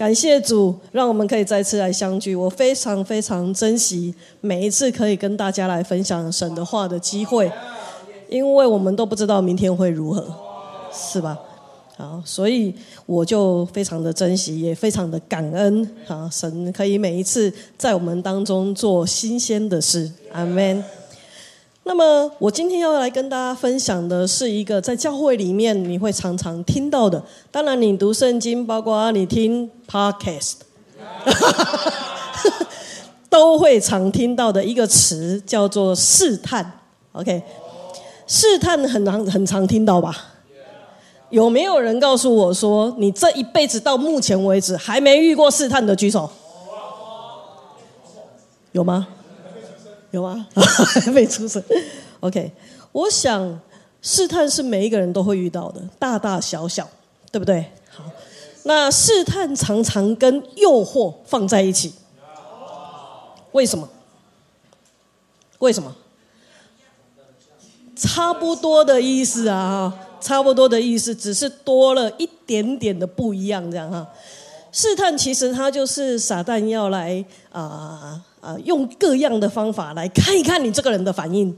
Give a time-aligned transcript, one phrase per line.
[0.00, 2.34] 感谢主，让我们可以再次来相聚。
[2.34, 7.52] 我非常非常珍惜每一次可以跟大家来分享神的话的机会，
[8.30, 10.24] 因为我们都不知道明天会如何，
[10.90, 11.38] 是吧？
[11.98, 12.74] 好，所以
[13.04, 15.86] 我就非常的珍惜，也非常的感恩。
[16.06, 20.10] 好，神可以每一次在我们当中做新鲜的事。
[20.32, 20.82] 阿门。
[21.90, 27.20] 那么，我今天要来跟大家分享的是一个在教会里面你会常常听到的。
[27.50, 30.58] 当然，你读圣经，包括你听 podcast，
[33.28, 36.78] 都会常听到的一个词叫做试探。
[37.10, 37.42] OK，
[38.24, 40.14] 试探很常很常听到吧？
[41.30, 45.96] 有没有人告诉我说，你这一辈子到目前为止还没遇过试探的？
[45.96, 46.30] 举手。
[48.70, 49.08] 有吗？
[50.10, 50.46] 有吗？
[51.04, 51.62] 还没出生。
[52.20, 52.52] OK，
[52.92, 53.60] 我想
[54.02, 56.88] 试探是每一个人都会遇到的，大大小小，
[57.30, 57.64] 对不对？
[57.90, 58.04] 好，
[58.64, 61.94] 那试探常常跟诱惑放在一起，
[63.52, 63.88] 为什么？
[65.60, 65.94] 为什么？
[67.96, 74.08] 差不多的意思啊，差不多的意思，只是多了一点点的不一样，这样哈。
[74.72, 78.22] 试探其实它就是撒旦要来啊。
[78.40, 81.54] 啊，用各样的方法来看一看你这个人的反应，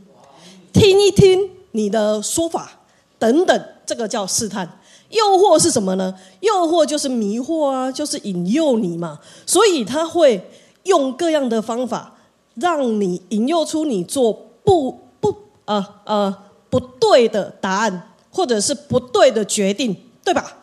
[0.72, 2.70] 听一听你的说法
[3.18, 4.78] 等等，这个叫试探。
[5.10, 6.14] 诱惑是什么呢？
[6.40, 9.18] 诱惑就是迷惑啊，就是引诱你嘛。
[9.46, 10.50] 所以他会
[10.84, 12.14] 用各样的方法，
[12.54, 14.32] 让你引诱出你做
[14.64, 19.94] 不不啊啊不对的答案，或者是不对的决定，
[20.24, 20.56] 对吧？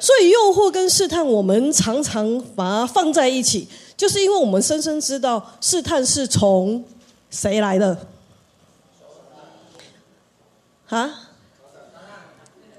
[0.00, 3.68] 所以诱惑跟试探，我们常常把它放在一起。
[4.02, 6.84] 就是因为我们深深知道试探是从
[7.30, 7.96] 谁来的？
[10.88, 11.30] 啊？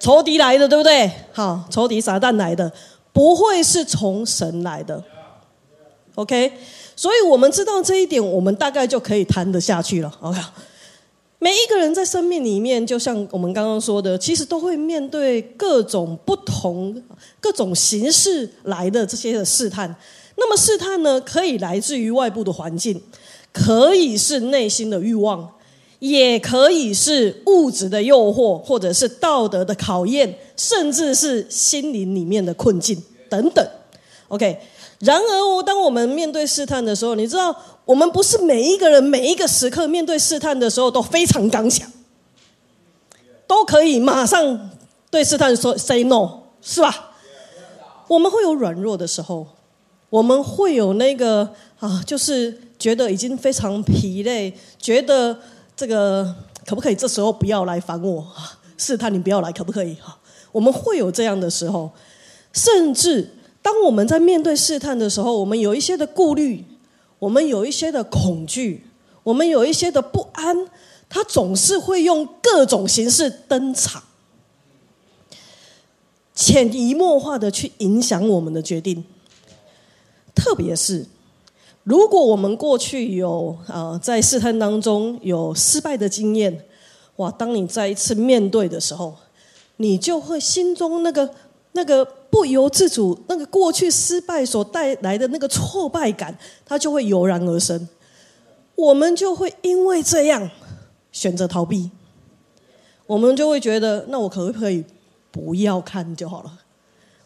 [0.02, 1.10] 仇敌来的，对不对？
[1.32, 2.70] 好，仇敌撒旦来的，
[3.14, 5.02] 不会是从神来的。
[6.16, 6.52] OK，
[6.94, 10.14] 所以我们知道这一点，我们大概就可以谈得下去了。
[10.20, 10.38] OK，
[11.40, 17.02] 每一个人在生命里面，就像我们刚刚说的，其实都会面对各种不同、
[17.40, 19.96] 各种形式来的这些的试探。
[20.36, 23.02] 那么试探呢，可以来自于外部的环境，
[23.52, 25.48] 可以是内心的欲望，
[26.00, 33.66] 也可以是物质的诱惑，或者是道德的考验，甚至是心灵里面的困境等等。
[34.30, 34.60] OK，
[35.00, 37.56] 然而，当我们面对试探的时候，你知道，
[37.86, 41.90] 我们不是每一个人每一个时刻面对试探的时候都非常刚强，
[43.46, 44.72] 都可以马上
[45.12, 47.12] 对试探说 “say no”，是吧？
[48.08, 49.46] 我们会有软弱的时候。
[50.14, 55.36] 我们会有那个啊，就是觉得已经非常疲累，觉得
[55.76, 56.24] 这个
[56.68, 58.60] 可不可以这时候不要来烦我啊？
[58.78, 59.96] 试探你不要来，可不可以？
[59.96, 60.16] 哈，
[60.52, 61.90] 我们会有这样的时候，
[62.52, 63.28] 甚至
[63.64, 66.64] 当我们在面对试探的时候，我们有一些的顾虑，
[67.18, 68.86] 我们有一些的恐惧，
[69.24, 70.56] 我们有一些的不安，
[71.10, 74.04] 他总是会用各种形式登场，
[76.36, 79.04] 潜移默化的去影响我们的决定。
[80.36, 81.06] 特别是，
[81.84, 86.66] 如果我们过去有啊在试探当中有失败的经验，
[87.18, 87.30] 哇！
[87.32, 89.16] 当你再一次面对的时候，
[89.78, 91.30] 你就会心中那个
[91.74, 97.88] 那个不由自主，那个过去失败所带来的那个挫败感，它就会油然而生。
[98.76, 100.50] 我们就会因为这样
[101.12, 101.92] 选择逃避，
[103.06, 104.84] 我们就会觉得，那我可不可以
[105.30, 106.60] 不要看就好了？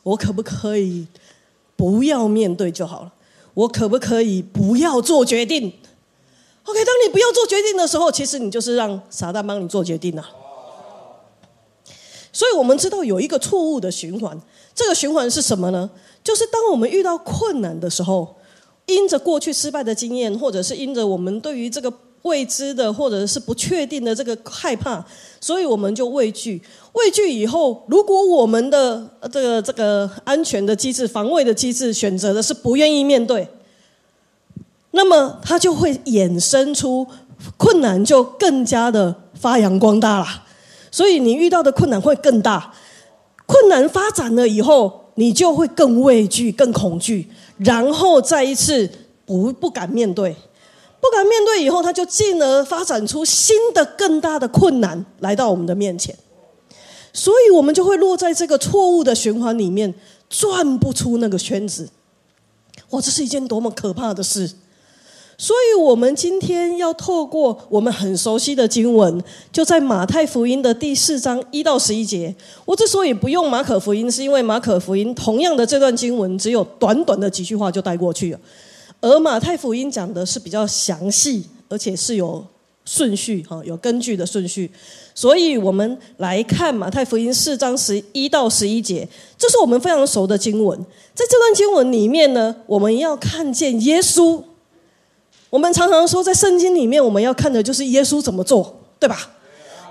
[0.03, 1.07] 我可不可以？
[1.77, 3.13] 不要面对就好了。
[3.53, 5.71] 我可不可以不要做决定
[6.65, 10.29] ？OK，当你不要做决定的时候，其实你就是让撒旦帮你做决定了。
[12.33, 14.38] 所以我们知道有一个错误的循环，
[14.75, 15.89] 这个循环是什么呢？
[16.23, 18.35] 就是当我们遇到困难的时候，
[18.88, 21.94] 因着过去失败的经验，或者是因着我们对于这个。
[22.23, 25.05] 未知的或者是不确定的这个害怕，
[25.39, 26.61] 所以我们就畏惧。
[26.97, 33.48] 畏惧以后，如果我们的这个这个安全的机制、防卫的机制选择的是不愿意面对，
[34.92, 37.06] 那么它就会衍生出
[37.56, 40.25] 困难，就更加的发扬光大了。
[40.89, 42.74] 所以你遇到的困难会更大。
[43.45, 48.89] 困难发展了以后，你就会更畏惧、更恐惧，然后再一次
[49.25, 50.36] 不不敢面对。
[51.00, 56.13] 不敢面对以后，他就进而发展出新的更大的困难来到我们的面前，
[57.18, 59.92] 所以我们就会落在这个错误的循环里面，
[60.30, 61.90] 转不出那个圈子。
[62.92, 64.52] 哇，这是一件多么可怕的事！
[65.40, 69.19] 所以，我们今天要透过我们很熟悉的经文，
[69.52, 72.36] 就在马太福音的第四章一到十一节。
[72.66, 78.40] 我之所以不用马可福音，是因为马可福音同样的这段经文只有短短的几句话就带过去了，
[79.02, 82.46] 而马太福音讲的是比较详细，而且是有
[82.88, 84.72] 顺序哈，有根据的顺序。
[85.13, 89.06] 所以我们来看马太福音四章十一到十一节，
[89.38, 90.80] 这是我们非常熟的经文。
[91.13, 94.42] 在这段经文里面呢，我们要看见耶稣。
[95.50, 99.33] 我们常常说，在圣经里面，我们要看的就是耶稣怎么做，对吧？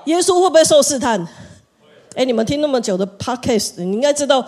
[0.04, 1.26] 耶稣会不会受试探？
[2.14, 4.46] 哎，你们听那么久的 podcast，你应该知道，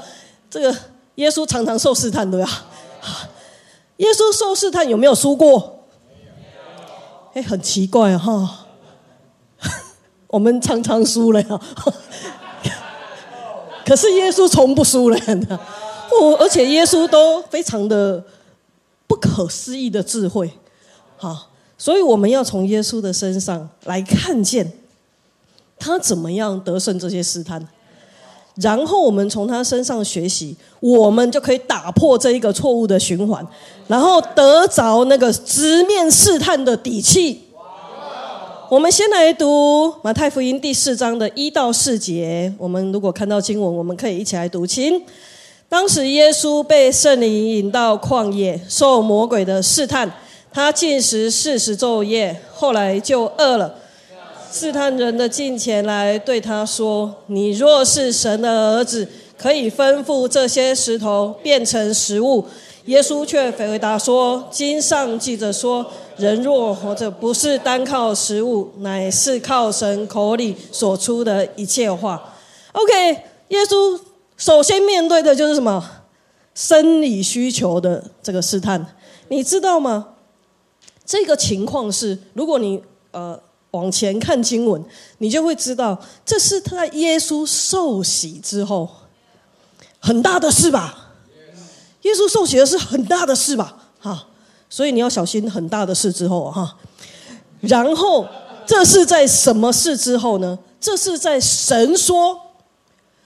[0.49, 0.75] 这个
[1.17, 2.67] 耶稣常常受试探，对吧？
[3.97, 5.78] 耶稣受试探有没有输过？
[7.35, 8.67] 哎，很奇怪哈，
[10.29, 11.59] 我们常常输了呀。
[13.85, 18.23] 可是耶稣从不输了的，哦，而且耶稣都非常的
[19.07, 20.51] 不可思议的智慧。
[21.17, 24.71] 好，所以我们要从耶稣的身上来看见
[25.79, 27.67] 他怎么样得胜这些试探，
[28.61, 33.47] 然后我们从他身上学习，我们就可以打破这一个错误的循环，
[33.87, 37.45] 然后得着那个直面试探的底气。
[38.69, 42.53] 我们先来读马太福音第四章的一到四节。
[42.59, 44.67] 我们如果看到经文，我们可以一起来读。
[44.67, 45.03] 请
[45.69, 50.13] 当时耶稣被圣灵引到旷野，受魔鬼的试探。
[50.53, 53.75] 他进食四十昼夜，后来就饿了。
[54.51, 59.07] 试探人的近前来对他说：“你若是神的儿子，
[59.37, 62.45] 可以吩咐这些石头变成食物。”
[62.87, 65.85] 耶稣却回答说：“经上记着说，
[66.17, 72.35] 人若活着，不是单靠食物，乃是靠神口里所出的一切话。
[72.73, 73.11] ”OK，
[73.49, 74.01] 耶稣
[74.39, 75.85] 首先面对的就是什么？
[76.55, 78.85] 生理需求的这个试探，
[79.29, 80.09] 你知道吗？
[81.05, 83.39] 这个情况是，如果你呃
[83.73, 84.83] 往前看经文，
[85.19, 88.89] 你就会知道，这是他在耶稣受洗之后
[89.99, 91.13] 很大的事吧？
[92.03, 93.91] 耶稣受洗的是很大的事吧？
[94.01, 94.27] 哈，
[94.71, 96.77] 所以你要小心很大的事之后哈。
[97.61, 98.27] 然后
[98.67, 100.59] 这是在什么事之后呢？
[100.81, 102.41] 这是在神说：“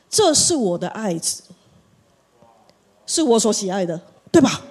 [0.08, 1.42] 这是我的爱子，
[3.06, 4.00] 是我所喜爱的，
[4.30, 4.62] 对吧？”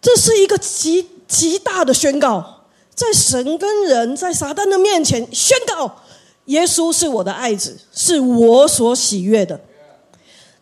[0.00, 1.08] 这是一个极。
[1.26, 2.53] 极大的宣告，
[2.94, 6.00] 在神跟人在撒旦的面前宣告，
[6.46, 9.60] 耶稣是我的爱子，是我所喜悦的。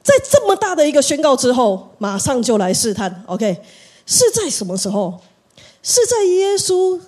[0.02, 3.22] 在这么大的一个宣告之后，马上就来试探。
[3.26, 3.60] OK，
[4.06, 5.20] 是在什么时候？
[5.82, 6.98] 是在耶稣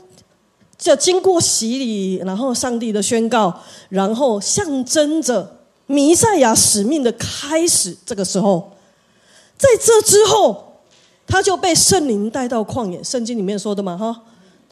[0.76, 7.97] 就经过洗礼，然后上帝的宣告，然后象征着弥赛亚使命的开始。
[8.05, 8.73] 这个时候，
[9.56, 10.73] 在这之后。
[11.27, 14.15] 他就被圣灵带到旷野，圣经里面说的嘛，哈，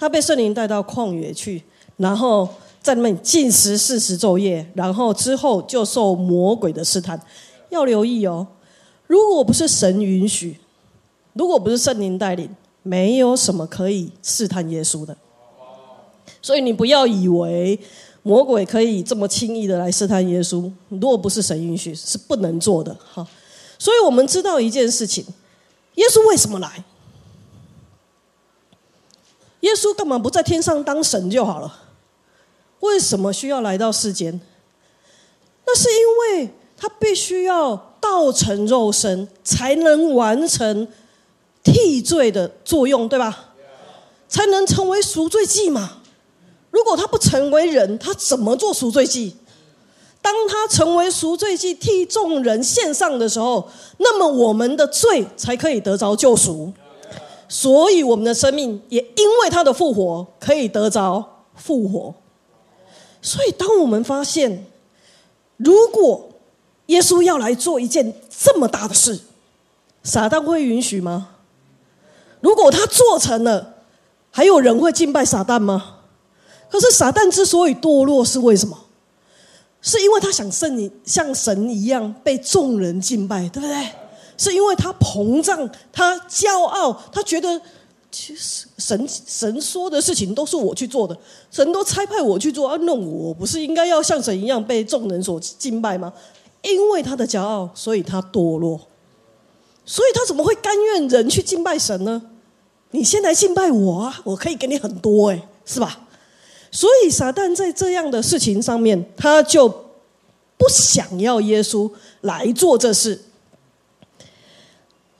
[0.03, 1.63] 他被圣灵带到旷野去，
[1.97, 2.49] 然后
[2.83, 7.17] 在那里进食四十昼夜，然后之后就受魔鬼的试探。
[7.71, 8.45] 要留意哦，
[9.07, 10.59] 如果不是神允许，
[11.35, 12.51] 如果不是圣灵带领，
[12.83, 15.17] 没有什么可以试探耶稣的。
[16.43, 17.79] 所以你不要以为
[18.25, 22.93] 魔鬼可以这么轻易的来试探耶稣，如果不是神允许，是不能做的。
[23.15, 23.25] 哈，
[23.79, 25.25] 所以我们知道一件事情。
[25.95, 26.83] 耶稣为什么来？
[29.63, 31.81] 耶稣干嘛不在天上当神就好了？
[32.81, 34.41] 为什么需要来到世间？
[35.65, 40.89] 那是因为他必须要道成肉身，才能完成
[41.63, 43.55] 替罪的作用，对吧？
[44.29, 45.99] 才能成为赎罪祭嘛。
[46.71, 49.37] 如果他不成为人，他怎么做赎罪祭？
[50.21, 56.73] 当他成为赎罪祭替众人献上的时候，那么我们的罪才可以得着救赎，
[57.55, 62.15] 所以我们的生命也因为他的复活可以得着复活。
[63.21, 64.65] 所以，当我们发现，
[65.59, 66.31] 如果
[66.87, 69.21] 耶稣要来做一件这么大的事，
[70.03, 71.29] 撒旦会允许吗？
[72.41, 73.75] 如果他做成了，
[74.31, 75.99] 还有人会敬拜撒旦吗？
[76.71, 78.79] 可是撒旦之所以堕落，是为什么？
[79.83, 83.89] 是因为他想圣像神一样被众人敬拜，对不对？
[84.37, 87.61] 是因为他膨胀，他骄傲，他觉得
[88.11, 91.17] 其实神神说的事情都是我去做的，
[91.51, 96.13] 神都差派我去做啊，那我不是应该要像神一样被众人所敬拜吗？
[96.63, 98.81] 因为他的骄傲，所以他堕落，
[99.85, 102.23] 所以他怎么会甘愿人去敬拜神呢？
[102.91, 106.01] 你先来敬拜我啊，我可以给你很多，哎，是吧？
[106.71, 109.69] 所以撒旦在这样的事情上面，他就
[110.57, 113.21] 不想要耶稣来做这事。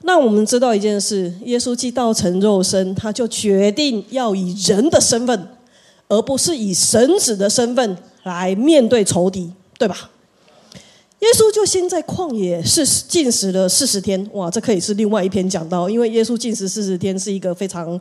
[0.05, 5.47] 那我们知道一件事：耶稣既道成肉身，他就决定要以人的身份，
[6.07, 10.11] 而不是以神子的身份来面对仇敌，对吧？
[11.19, 17.97] 耶稣就先在旷野是进食了四十天，哇，这可以是另外一篇讲到，因为耶稣进食四十天是一个非常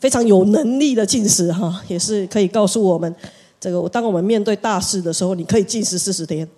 [0.00, 3.14] 非常有能力的进食哈，也是可以告诉我们，
[3.60, 6.48] 这个当我们面对大事的时候，你可以进食四十天。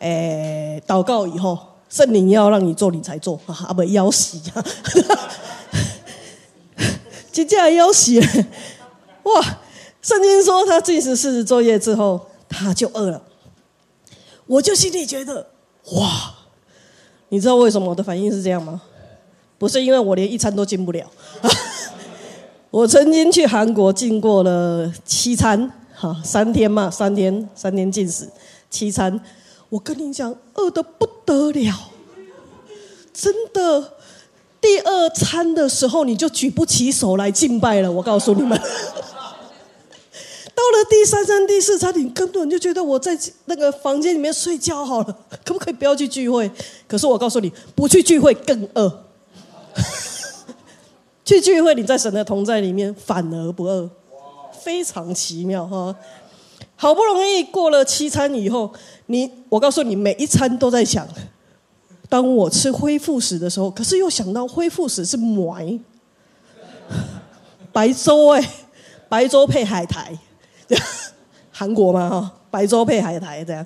[0.00, 1.56] 哎，祷告以后，
[1.88, 4.64] 圣灵要让你做，你才做 啊，不要死啊！
[7.32, 8.18] 接下来要死，
[9.24, 9.58] 哇！
[10.02, 13.22] 圣经说他进食四十作业之后，他就饿了。
[14.46, 15.48] 我就心里觉得，
[15.92, 16.34] 哇！
[17.28, 18.80] 你知道为什么我的反应是这样吗？
[19.58, 21.10] 不是因为我连一餐都进不了。
[22.70, 28.28] 我曾经去韩国进过了七餐，哈，三天嘛，三天，三天进食
[28.70, 29.20] 七餐。
[29.68, 31.90] 我跟你讲，饿的不得了，
[33.12, 33.92] 真的。
[34.60, 37.92] 第二餐的时候，你就举不起手来敬拜了。
[37.92, 38.58] 我告诉你们。
[38.58, 46.50] 到了第三餐、第四餐，你根本就觉得我在那个房间里面睡觉好了，可不可以不要去聚会？
[46.88, 49.04] 可是我告诉你，不去聚会更饿。
[51.24, 53.88] 去聚会，你在神的同在里面反而不饿，
[54.60, 55.94] 非常奇妙哈！
[56.74, 58.72] 好不容易过了七餐以后，
[59.06, 61.06] 你我告诉你，每一餐都在想，
[62.08, 65.78] 当我吃恢复食的时候，可是又想到恢复食是麦
[67.72, 68.50] 白粥哎，
[69.08, 70.16] 白粥配海苔。
[71.52, 73.64] 韩国嘛哈，白粥配海苔这样，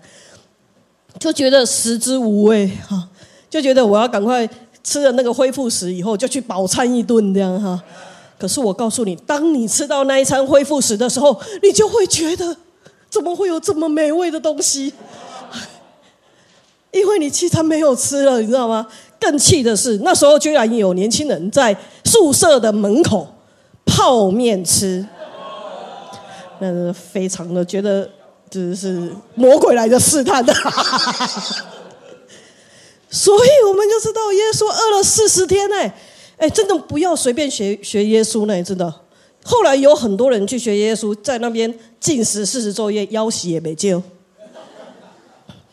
[1.18, 3.08] 就觉得食之无味哈，
[3.48, 4.48] 就觉得我要赶快
[4.84, 7.82] 吃了那个恢复食以后，就去饱餐一顿这样哈。
[8.38, 12.56] 可是我告诉你，当你吃到那一餐恢复食的时候，你就会觉得
[13.08, 14.92] 怎么会有这么美味的东西？
[16.92, 18.86] 因为你七餐没有吃了，你知道吗？
[19.20, 23.28] 更气的是，那时候居然有年轻人在宿舍的门口
[23.84, 25.06] 泡面吃。
[26.58, 28.08] 那是非常的觉得，
[28.50, 30.52] 只是魔鬼来的试探的，
[33.08, 35.92] 所以我们就知道耶稣饿了四十天呢。
[36.36, 38.92] 哎，真的不要随便学学耶稣呢，真的。
[39.42, 44.02] 后来有很多人去学耶稣，在那边进食四十昼夜，腰洗也没救。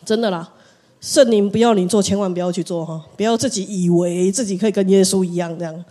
[0.05, 0.49] 真的啦，
[0.99, 5.85] 圣灵不要你做，千万不要去做哈，不要自己以为自己可以跟耶稣一样这样。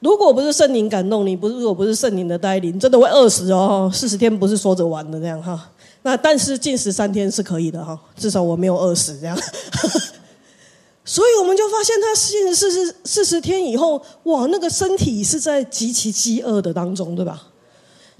[0.00, 3.90] 如果不是圣灵感动你，不是如果不是圣灵的带领，真的会饿死哦。
[3.92, 5.70] 四十天不是说着玩的这样哈。
[6.02, 9.36] 那但是禁食三天是可以的哈，至少我没有饿死这样。
[11.04, 17.48] 所以我们就发现他禁食四十四十天以后，哇，那个身体是在极其饥饿的当中，对吧？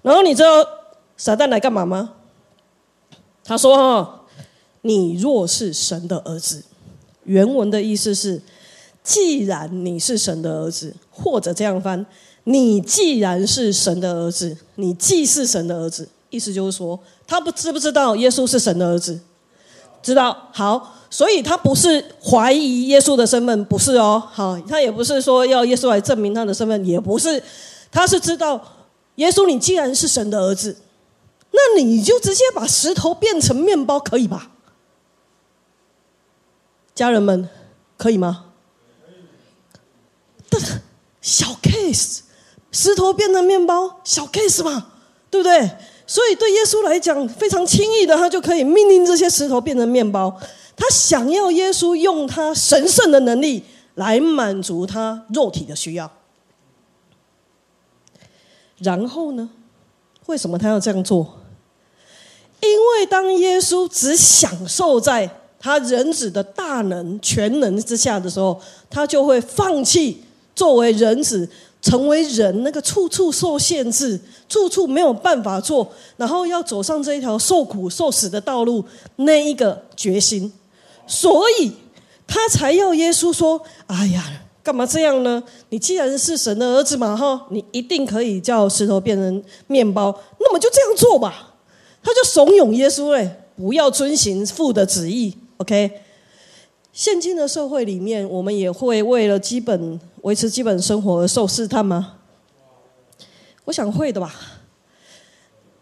[0.02, 0.48] 然后你知道
[1.16, 2.14] 撒旦来干嘛吗？
[3.44, 4.21] 他说：“哈，
[4.82, 6.62] 你若是神的儿子。”
[7.24, 8.42] 原文的意思是。
[9.04, 12.06] 既然你是神的儿子，或者这样翻，
[12.44, 16.96] 你既然是神的儿子，你既是神的儿子，意思就是说，
[17.26, 19.18] 他不知不知道耶稣是神的儿子？
[20.00, 20.48] 知道。
[20.52, 24.22] 好，所以他不是怀疑耶稣的身份，不是哦。
[24.30, 27.42] 好，他也不是说要耶稣来证明他的身份，也不是，
[27.90, 28.64] 他是知道
[29.16, 30.76] 耶稣，你既然是神的儿子，
[31.50, 34.51] 那你就直接把石头变成面包，可以吧？
[36.94, 37.48] 家人们，
[37.96, 38.46] 可以吗？
[41.20, 42.20] 小 case，
[42.72, 44.92] 石头变成面包，小 case 嘛，
[45.30, 45.70] 对不对？
[46.04, 50.36] 所以对耶稣来讲，非常轻易的，他就可以命令这些石头变成面包。
[50.76, 56.10] 他想要耶稣用他神圣的能力来满足他肉体的需要。
[58.78, 59.48] 然后呢？
[60.26, 61.38] 为什么他要这样做？
[62.60, 65.30] 因为当耶稣只享受在
[65.62, 70.20] 他人子的大能全能之下的时候，他就会放弃。
[70.54, 71.48] 作为人子，
[71.80, 75.88] 成为人，那个处处受限制，处处没有办法做，
[76.18, 78.84] 然后要走上这一条受苦受死的道路，
[79.16, 80.52] 那一个决心，
[81.06, 81.72] 所以
[82.26, 84.22] 他才要耶稣说：“哎呀，
[84.62, 85.42] 干嘛这样呢？
[85.70, 91.54] 你既然是神的儿子嘛，哈，你一定可以叫石头变成面包，那么就这样做吧。”
[92.04, 95.34] 他就怂恿耶稣哎，不要遵行父的旨意。
[95.62, 96.00] OK，
[96.92, 100.00] 现今的社会里面，我们也会为了基本。
[100.22, 102.14] 维持基本生活而受试探吗？
[103.64, 104.32] 我想会的吧。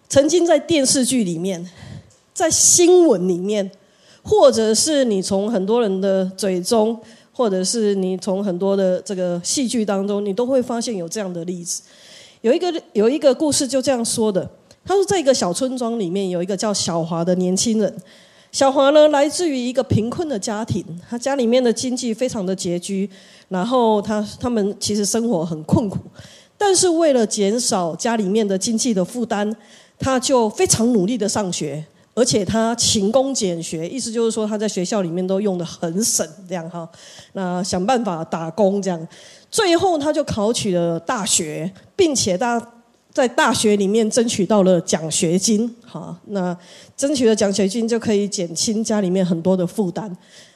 [0.09, 1.71] 曾经在电视剧里面，
[2.33, 3.71] 在新闻里面，
[4.23, 6.99] 或者是你从很多人的嘴中，
[7.33, 11.83] 或者是你从很多的这个戏剧当中，你都会发现有这样的例子。
[12.41, 14.49] 有一个有一个故事就这样说的：
[14.87, 17.95] 他说，在一个小村庄里面，有一个叫小华的年轻人，
[18.53, 23.09] 小华呢，来自于一个贫困的家庭，他家里面的经济非常的拮据，
[23.49, 25.99] 然后他他们其实生活很困苦，
[26.59, 29.55] 但是为了减少家里面的经济的负担，
[30.01, 36.89] 他就非常努力的上学，而且他勤工俭学，意思就是说他在学校里面都用的很省，这样哈，
[37.35, 39.09] 那想办法打工这样，
[39.49, 42.61] 最后他就考取了大学，并且大。
[43.13, 46.57] 在大学里面争取到了奖学金，哈，那
[46.97, 50.11] 争取了奖学金就可以减轻家里面很多的负担，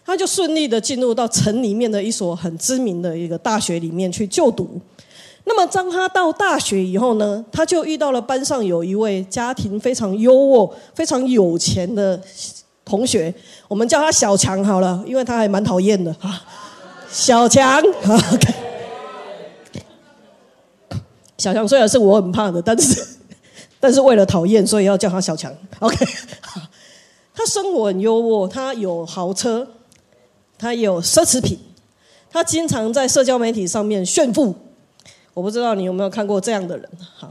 [0.04, 4.80] 他就顺利的进入到城里面的一所很知名的一个大学里面去就读。
[5.46, 12.18] 那么当他到大学以后呢，他就遇到了班上有一位家庭非常优渥、非常有钱的
[12.84, 13.34] 同学，
[13.68, 16.40] 我们叫他小强好了，因为他还蛮讨厌的哈，
[17.10, 18.63] 小强，OK。
[21.44, 23.06] 小强虽然是我很怕的，但是
[23.78, 25.54] 但是为了讨厌，所以要叫他小强。
[25.80, 25.94] OK，
[27.34, 29.68] 他生活很优渥，他有豪车，
[30.56, 31.58] 他有奢侈品，
[32.30, 34.54] 他经常在社交媒体上面炫富。
[35.34, 36.88] 我不知道你有没有看过这样的人？
[37.14, 37.30] 哈，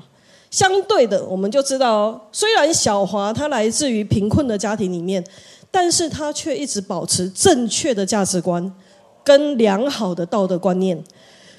[0.51, 5.25] 相对的，我们就知道，虽然小华他来自于贫困的家庭里面，
[5.72, 8.72] 但是他却一直保持正确的价值观
[9.24, 11.03] 跟良好的道德观念。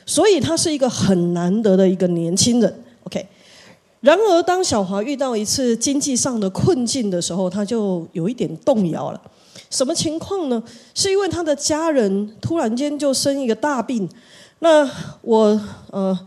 [0.06, 3.26] 所以他是一个很难得的一个年轻人，OK。
[4.00, 9.20] 然而，当小华遇到一次经济上的困境的时候，他就有一点动摇了。
[9.70, 10.62] 什么情况呢？
[10.94, 14.08] 是因为他的家人突然间就生一个大病。
[14.58, 14.88] 那
[15.22, 15.58] 我
[15.90, 16.18] 呃，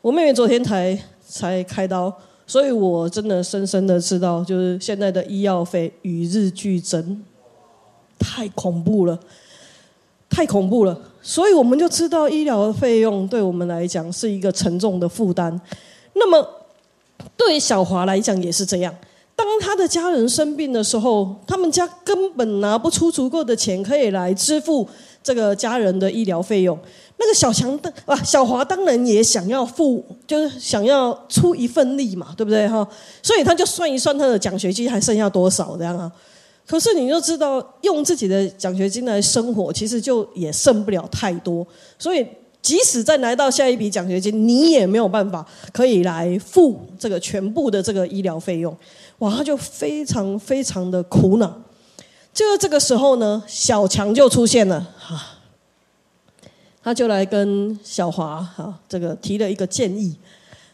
[0.00, 2.12] 我妹妹昨天才才开刀，
[2.46, 7.22] 所以我真的深深的知道，就是现在的医药费与日俱增，
[8.18, 9.20] 太恐怖了。
[10.30, 15.60] 太恐怖了，所以我们就知道医疗的费用对我们来讲是一个沉重的负担。
[16.14, 16.48] 那么，
[17.36, 18.94] 对小华来讲也是这样。
[19.36, 24.88] 当他的家人生病的时候，他们家根本拿不出足够的钱可以来支付
[25.22, 26.76] 这个家人的医疗费用。
[27.18, 32.86] 那个小强的啊，小华当然也想要付，就是想要出一份力嘛，对不对哈？
[33.22, 36.10] 所以他就算一算他的奖学金还剩下多少这样啊。
[36.68, 41.66] 可是你就知道，用自己的奖学金来生活，其实就也剩不了太多。
[41.98, 42.26] 所以，
[42.60, 48.76] 即使再拿到下一笔奖学金，你也没有办法可以来付这个全部的这个医疗费用。
[49.20, 51.58] 哇，他就非常非常的苦恼。
[52.34, 55.38] 就在这个时候呢，小强就出现了哈，
[56.82, 60.14] 他就来跟小华哈这个提了一个建议。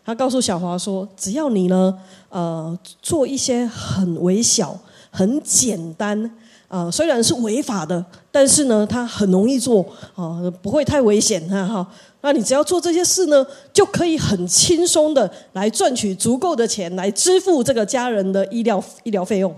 [0.04, 1.96] 他告诉小华说：“只要你呢，
[2.30, 4.76] 呃，做一些很微小。”
[5.16, 6.28] 很简单
[6.66, 9.80] 啊，虽然是违法的，但是呢，它很容易做
[10.16, 11.86] 啊，不会太危险哈哈。
[12.20, 19.54] 那你只要做这些事呢，就可以很轻松的来赚取足够的钱来支付这个家人的医疗医疗费用。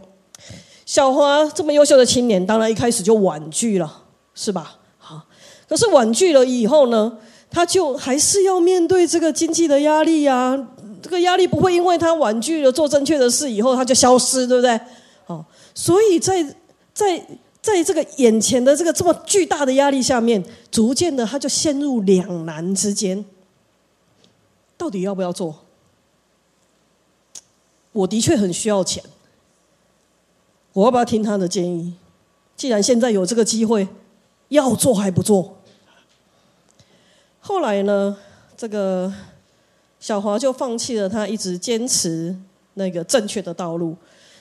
[0.85, 3.90] 小华这么优秀的青年，当然一开始就婉拒了，
[4.35, 4.77] 是吧？
[4.99, 5.23] 好，
[5.66, 7.16] 可是婉拒了以后呢，
[7.51, 10.69] 他就还是要面对这个经济的压力呀。
[11.01, 14.79] 这个压力不会因为他婉拒了做正确的事以后他就消失，对不对？
[15.76, 16.42] 所以在
[16.94, 17.24] 在
[17.60, 23.22] 在这个眼前的这个这么巨大的压力下面，逐渐的他就陷入两难之间，
[24.78, 25.62] 到底要不要做？
[27.92, 29.04] 我的确很需要钱，
[30.72, 31.94] 我要不要听他的建议？
[32.56, 33.86] 既然现在有这个机会，
[34.48, 35.58] 要做还不做？
[37.40, 38.16] 后来呢，
[38.56, 39.12] 这个
[40.00, 42.34] 小华就放弃了他一直坚持
[42.74, 43.94] 那个正确的道路。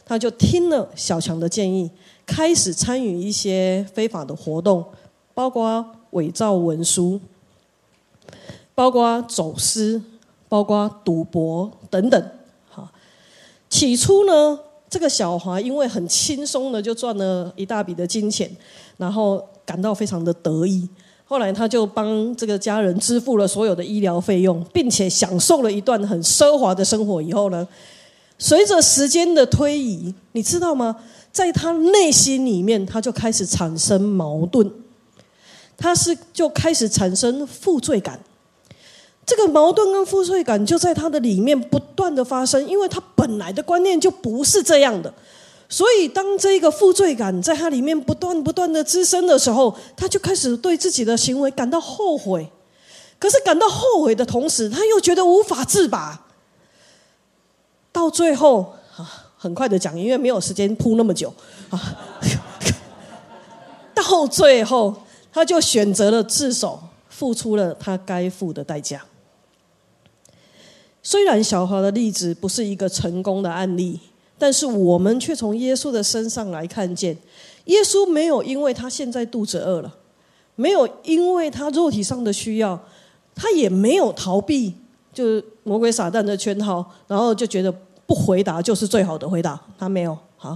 [0.06, 1.90] 他就听了小强的建议，
[2.28, 4.86] 开始参与一些非法的活动，
[5.34, 7.20] 包括伪造文书，
[8.76, 10.00] 包括走私，
[10.48, 12.32] 包括赌博等等。
[12.70, 12.92] 哈，
[13.68, 18.50] 起初呢，这个小华因为很轻松的就赚了一大笔的金钱，
[18.98, 20.88] 然后感到非常的得意。
[21.26, 27.20] 后来他就帮这个家人支付了所有的医疗费用，并且享受了一段很奢华的生活。
[27.20, 27.68] 以后呢？
[28.38, 30.98] 随着时间的推移，你知道吗？
[31.32, 34.72] 在他内心里面，他就开始产生矛盾，
[35.78, 38.20] 他是就开始产生负罪感。
[39.26, 45.14] 这个矛盾跟负罪感就在他的里面不断的发生，因为他本来的观念就不是这样的。
[45.68, 52.48] 所以，当这个负罪感在他里面不断不断的滋生的时候，他就开始对自己的行为感到后悔。
[53.18, 56.25] 可是，感到后悔的同时，他又觉得无法自拔。
[57.96, 61.34] 到最后啊，很快的讲，因为没有时间铺那么久
[61.70, 61.98] 啊。
[63.96, 64.94] 到最后，
[65.32, 66.78] 他就选择了自首，
[67.08, 69.02] 付出了他该付的代价。
[71.02, 73.98] 虽然小华的例子不是一个成功的案例，
[74.38, 77.18] 但是我们却从耶稣的身上来看见，
[77.66, 79.96] 耶稣没有因为他现在肚子饿了，
[80.56, 82.78] 没有因为他肉体上的需要，
[83.34, 84.76] 他也没有逃避，
[85.16, 87.74] 就是魔鬼撒旦的圈套，然后就觉得
[88.06, 89.60] 不回答就是最好的回答。
[89.80, 90.56] 他没有，好，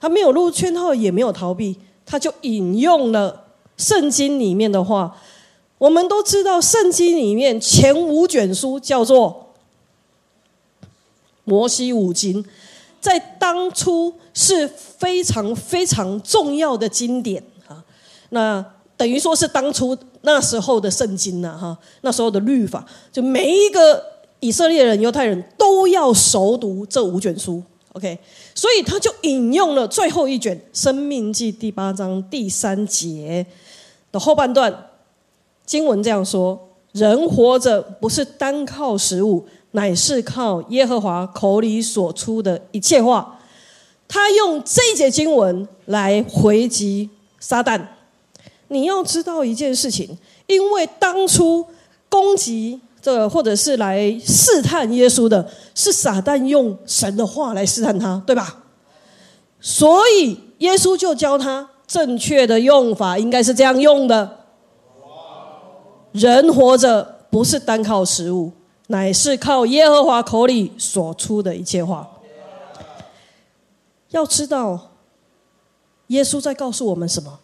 [0.00, 3.44] 他没有入圈套，也没有逃避，他就引用了
[3.76, 5.16] 圣经里面的话。
[5.78, 9.52] 我们都知道，圣经里面前五卷书叫做
[11.44, 12.44] 摩西五经。
[13.00, 17.84] 在当初是非常非常重要的经典啊，
[18.30, 18.64] 那
[18.96, 24.02] 等于说是当初那时候的圣经呐哈，那时候的律法，就每一个
[24.40, 27.62] 以色列人、犹太人都要熟读这五卷书。
[27.92, 28.18] OK，
[28.54, 33.46] 所以他就引用了最后一卷《生命记》第八章第三节
[34.10, 34.90] 的后半段
[35.64, 36.58] 经文这样说：
[36.92, 39.46] 人活着不是单靠食物。
[39.76, 43.40] 乃是靠耶和华口里所出的一切话，
[44.06, 47.10] 他用这节经文来回击
[47.40, 47.84] 撒旦。
[48.74, 51.64] 你要知道一件事情，因为当初
[52.08, 58.64] 攻击这或者是来试探耶稣的，是撒旦用神的话来试探他，对吧？
[59.60, 64.40] 所以耶稣就教他正确的用法，应该是这样用的：
[66.12, 68.50] 人活着不是单靠食物。
[68.88, 72.06] 乃是靠耶和华口里所出的一切话。
[74.10, 74.90] 要知道，
[76.08, 77.40] 耶稣在告诉我们什么？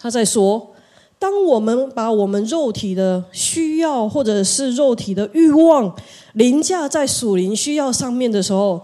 [0.00, 0.72] 他在说：
[1.18, 5.94] 当我们把我们肉体的需要，或者是肉体的欲望
[6.32, 8.80] 凌驾在属灵需要上面的时候，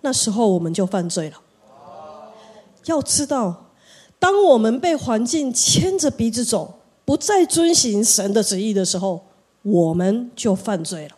[0.00, 1.36] 那时候我们就犯罪了。
[2.86, 3.70] 要知道，
[4.18, 9.24] 当我们被环境牵着鼻子走，不再遵行神的旨意的时候。
[9.68, 11.16] 我们就犯罪了。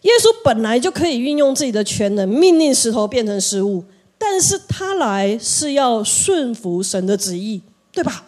[0.00, 3.84] 耶稣本来就可以运用自己的权能，命令石头变成食物，
[4.16, 7.60] 但是他来是要顺服神的旨意，
[7.98, 8.24] 对吧？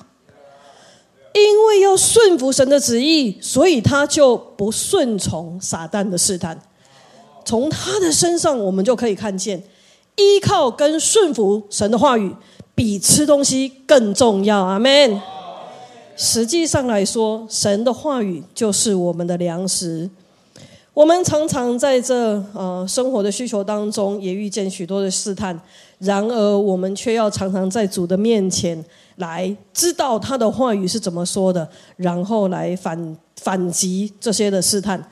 [1.33, 6.61] 因为要顺服神的旨意，所以他就不顺从撒旦的试探。
[7.44, 9.62] 从他的身上，我们就可以看见，
[10.16, 12.35] 依靠跟顺服神的话语，
[12.74, 14.64] 比吃东西更重要。
[14.64, 15.22] 阿门。
[16.16, 20.11] 实际上来说，神的话语就是我们的粮食。
[21.00, 22.14] 我们常常在这
[22.52, 25.58] 呃生活的需求当中，也遇见许多的试探，
[25.98, 28.84] 然而我们却要常常在主的面前
[29.16, 35.02] 来知道他的话语是怎么说的，然后来反反击这些的试探。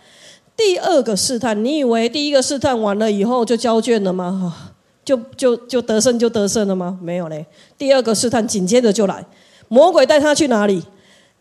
[0.55, 4.75] 第二个试探，你以为第一个试探完了以后就交卷了吗？
[5.03, 6.99] 就就就得胜就得胜了吗？
[7.01, 7.47] 没有嘞，
[7.79, 9.25] 第二个试探紧接着就来，
[9.69, 10.83] 魔鬼带他去哪里？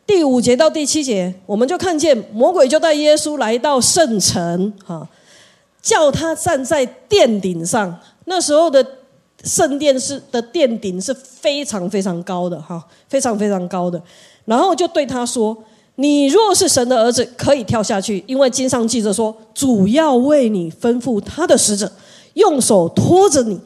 [0.08, 5.06] 第五节到第七节，我们就看见魔鬼就带耶稣来到圣城，哈，
[5.82, 8.00] 叫他站在殿顶上。
[8.24, 8.84] 那时候的
[9.44, 14.02] 圣殿是的殿顶是非常非常高的，哈，非常非常高的。
[14.46, 15.56] 然后就对他说
[15.96, 21.92] ：“你若是神的儿子，可以跳下去，因为经上记着说，主要为你吩咐他的使者，
[22.36, 23.60] 用手托着你，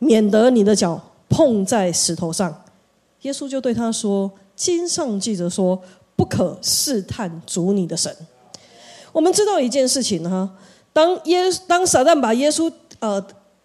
[0.00, 2.62] 免得你的脚碰在石头上。”
[3.22, 4.28] 耶稣就对他说。
[4.56, 5.80] 经上记着说
[6.16, 8.14] ：“不可试探主你的神。”
[9.12, 10.48] 我们知道一件事情哈，
[10.92, 13.24] 当耶当撒旦把耶稣呃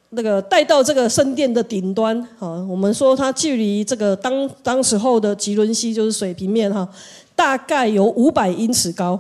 [0.10, 6.88] 那个带到这个圣殿的顶端啊，我们说他距离这个当当时候的吉伦西就是水平面哈，
[7.36, 9.20] 大概有五百英尺高，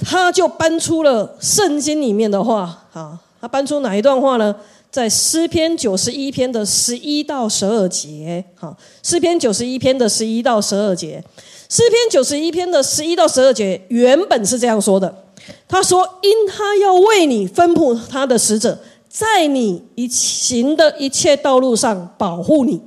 [0.00, 4.54] 他就搬出了圣经里面的话啊，他搬出哪一段话呢？
[4.96, 11.22] 在诗篇九十一篇的十一到十二节，哈，诗篇九十一篇的十一到十二节，
[11.68, 15.24] 诗篇九十一篇的十一到十二节原本是这样说的：
[15.68, 22.80] 他说，因他要为你吩咐他的使者，在你一行的一切道路上保护你，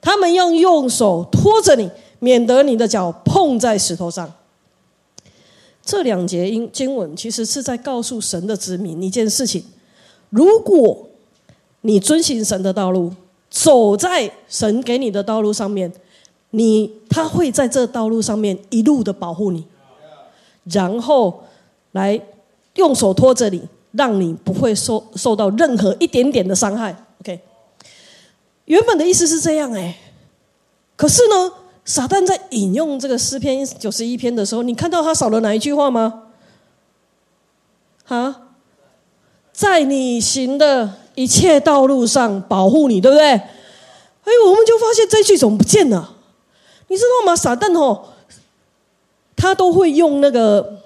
[0.00, 1.88] 他们要用手托着你，
[2.18, 4.34] 免得你的脚碰在石头上。
[5.84, 9.62] 这两节经经文其实是在告诉神的子民一件事情：
[10.30, 11.10] 如果
[11.86, 13.12] 你遵行神的道路，
[13.50, 15.92] 走在神给你的道路上面，
[16.50, 19.66] 你他会在这道路上面一路的保护你，
[20.64, 21.44] 然后
[21.92, 22.18] 来
[22.76, 26.96] 用手托着你，让你不会受受到任何一点点的伤害。
[27.20, 27.38] OK，
[28.64, 29.98] 原本的意思是这样哎，
[30.96, 31.52] 可是呢，
[31.84, 36.22] 撒旦在引用这个诗篇九十一篇的时候，你看到他少了哪一句话吗？
[38.06, 38.48] 啊，
[39.52, 41.03] 在你行的。
[41.14, 43.26] 一切道路上保护你，对不对？
[43.26, 46.14] 哎，我们就发现这句怎么不见了？
[46.88, 47.36] 你知道吗？
[47.36, 48.04] 撒旦哦，
[49.36, 50.80] 他都会用那个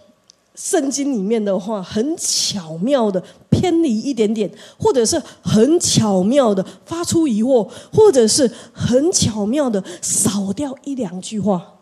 [0.54, 11.74] 圣经里面的话，很巧妙的偏离一点点，或者是很巧妙的发出疑惑，或者是很巧妙的少掉一两句话，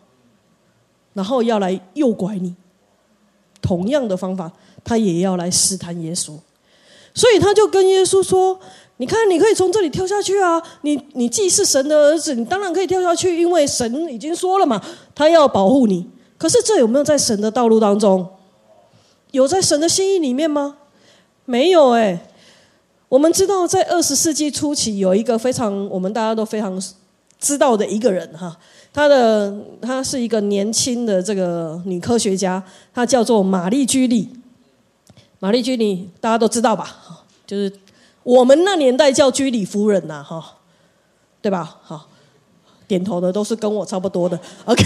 [1.13, 2.55] 然后要来诱拐你。
[3.59, 4.51] 同样的方法，
[4.83, 6.37] 他也要来试探耶稣，
[7.17, 8.59] 所以他就跟耶稣说
[8.97, 10.61] ：“你看，你可以从这里跳下去啊！
[10.83, 14.79] 你你既是神的儿子，你当然可以跳下去，因为神已经说了嘛，
[15.15, 16.07] 他要保护你。
[16.37, 18.27] 可是这有没有在神的道路当中？”
[19.31, 20.77] 有在神的心意里面吗？
[21.45, 22.27] 没有哎。
[23.09, 26.79] 我们知道，在二十世纪初期，有一个非常我们大家都非常
[27.39, 28.55] 知道的一个人哈，
[28.93, 29.51] 他的
[29.81, 34.29] 她是一个年轻的这个女科学家，她叫做玛丽居里。
[35.39, 36.97] 玛丽居里大家都知道吧？
[37.45, 37.71] 就是
[38.23, 40.43] 我们那年代叫居里夫人呐，哈，
[41.41, 41.77] 对吧？
[41.83, 42.07] 好，
[42.87, 44.39] 点头的都是跟我差不多的。
[44.65, 44.83] OK，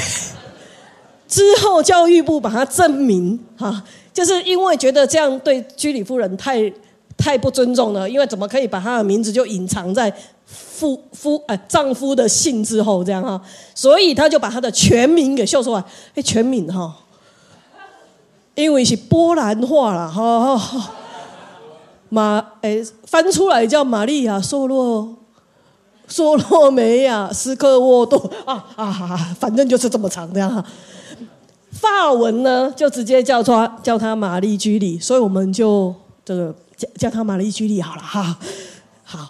[1.28, 3.84] 之后教育部把它证明哈。
[4.14, 6.72] 就是因为觉得这样对居里夫人太
[7.18, 10.14] 太不尊重了，因为怎么可以把她的名字就隐藏在
[10.46, 13.42] 夫夫呃丈夫的姓之后这样哈，
[13.74, 15.82] 所以他就把她的全名给秀出来，
[16.14, 16.94] 哎全名哈，
[18.56, 20.92] 因为是波兰话啦哈哈，
[22.10, 25.16] 马哎翻出来叫玛丽亚索洛
[26.08, 30.64] 索洛梅亚斯科沃多啊啊，反正就是这么长这样哈。
[31.72, 38.38] 法文呢，就直接叫他叫他玛丽居里，所以我们就这个叫叫他玛丽居里好了哈。
[39.04, 39.30] 好，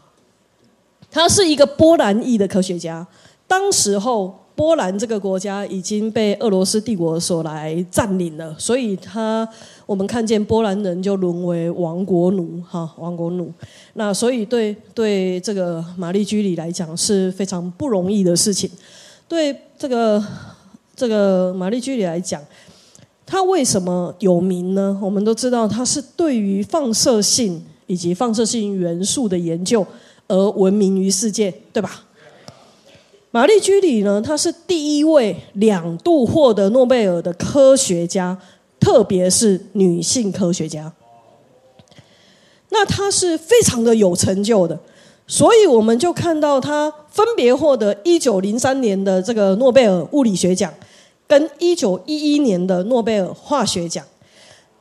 [1.12, 3.06] 他是一个波兰裔的科学家。
[3.48, 9.48] 当时候波兰这个国家已经被俄罗斯帝国所来占领了，所以他
[9.86, 13.52] 我们看见波兰人就沦为亡国奴哈，亡国奴。
[13.94, 18.70] 那所以对对这个玛丽居里来讲是非常不容易的事情，
[19.28, 20.24] 对这个。
[20.94, 22.40] 这个玛丽居里来讲，
[23.26, 24.96] 他为什么有名呢？
[25.02, 29.84] 我们都知道，他是对于放射性以及放射性元素的研究
[30.28, 32.04] 而闻名于世界，对吧？
[33.32, 38.38] 玛丽居里呢，她是第一位两度获得诺贝尔的科学家，
[38.80, 40.92] 特别是女性科学家。
[42.70, 44.80] 那她是非常的有成就的。
[45.28, 50.74] 所以我们就看到他分别获得一九零三年的这个诺贝尔物理学奖，
[51.26, 54.04] 跟一九一一年的诺贝尔化学奖。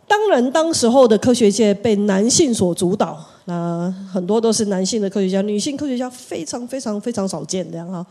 [0.08, 8.04] 当然，当时候的科学界被男性所主导，那很多都是男性的科学家，女性科学家非常非常非常少见这样哈。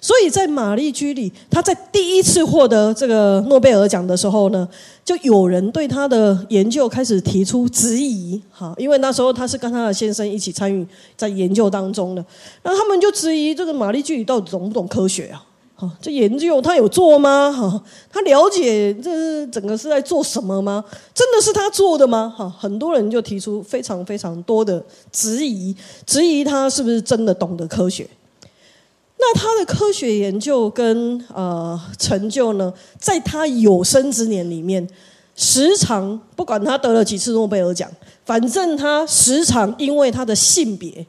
[0.00, 4.68] 所以在玛丽居里，她在第一次获得这个诺贝尔奖的时候呢，
[5.04, 10.84] 就有人对她的研究开始提出质疑，哈，因为那时候她是跟她的先生一起参与
[11.16, 12.24] 在研究当中的，
[12.64, 15.44] 那他们就质疑这个玛丽居里到底懂不懂科学啊？
[16.00, 17.52] 这研究他有做吗？
[17.52, 20.84] 哈，他了解这整个是在做什么吗？
[21.14, 22.32] 真的是他做的吗？
[22.36, 25.74] 哈，很多人就提出非常非常多的质疑，
[26.06, 28.08] 质疑他是不是真的懂得科学。
[29.18, 34.84] 那他的科学研究跟呃成就呢，在他有生之年里面，
[35.36, 37.88] 时常不管他得了几次诺贝尔奖，
[38.24, 41.06] 反正他时常因为他的性别，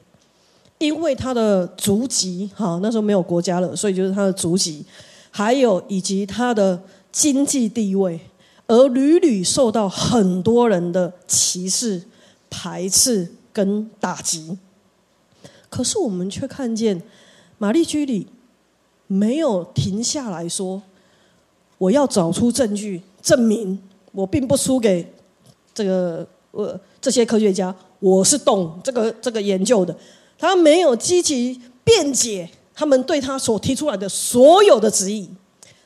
[0.84, 4.84] 因为他的族籍，哈，那时候没有国家了，所以就是他的族籍，
[5.30, 8.20] 还有以及他的经济地位，
[8.66, 12.02] 而屡屡受到很多人的歧视、
[12.50, 14.58] 排斥跟打击。
[15.68, 17.02] 可是我们却看见。
[17.56, 18.26] 玛丽居里
[19.06, 20.82] 没有停下来说
[21.78, 23.78] ：“我要找出证据证明
[24.10, 25.08] 我并不输给
[25.72, 29.96] 这个呃这些科学家，我是懂这个这个研究的。”
[30.38, 35.28] 他没有积极辩解他们对他所提出来的所有的质疑，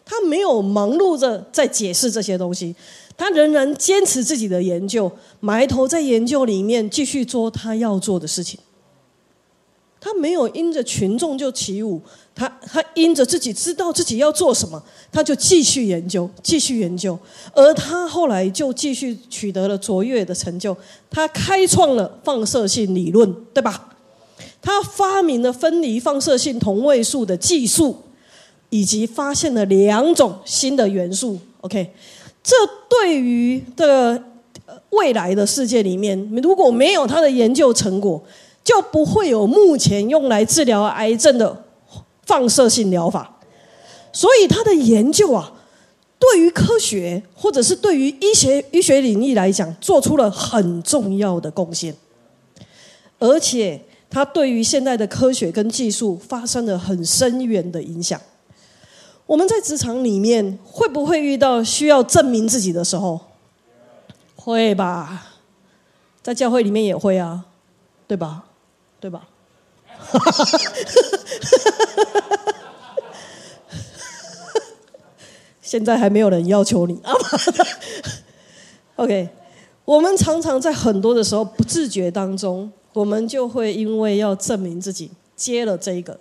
[0.04, 2.74] 他没有忙碌着在解释这些东西，
[3.16, 8.58] 他仍然坚持自己的研究，埋头在研究里面继续做他要做的事情。
[10.00, 12.00] 他没有因着群众就起舞，
[12.32, 14.80] 他他因着自己知道自己要做什么，
[15.10, 17.18] 他就继续研究，继续研究，
[17.52, 20.74] 而他后来就继续取得了卓越的成就。
[21.10, 23.97] 他开创了放射性理论，对吧？
[24.60, 27.96] 他发明了分离放射性同位素的技术，
[28.70, 31.38] 以及发现了两种新的元素。
[31.60, 31.92] OK，
[32.42, 32.54] 这
[32.88, 34.22] 对于的
[34.90, 38.22] 未来的世界里面，如果没有他的研究成果，
[38.64, 41.64] 就不会有目前用来治疗癌症的
[42.26, 43.38] 放射性疗法，
[44.12, 45.52] 所以他的研究啊，
[46.18, 51.94] 对于科学或者是对于医学医学领域来讲，做出了很重要的贡献，
[53.18, 58.20] 而且他对于现在的科学跟技术发生了很深远的影响。
[59.26, 63.20] 我们在职场里面会不会遇到需要证明自己的时候？
[64.36, 65.26] 会吧，
[66.22, 67.44] 在教会里面也会啊，
[68.06, 68.44] 对吧？
[68.98, 69.28] 对吧？
[69.98, 70.58] 哈哈哈
[75.60, 77.12] 现在还没有人要求你啊。
[78.96, 79.28] OK，
[79.84, 86.18] 我们常常在很多的时候不自觉当中，我们就会因为要证明自己，接了这一个，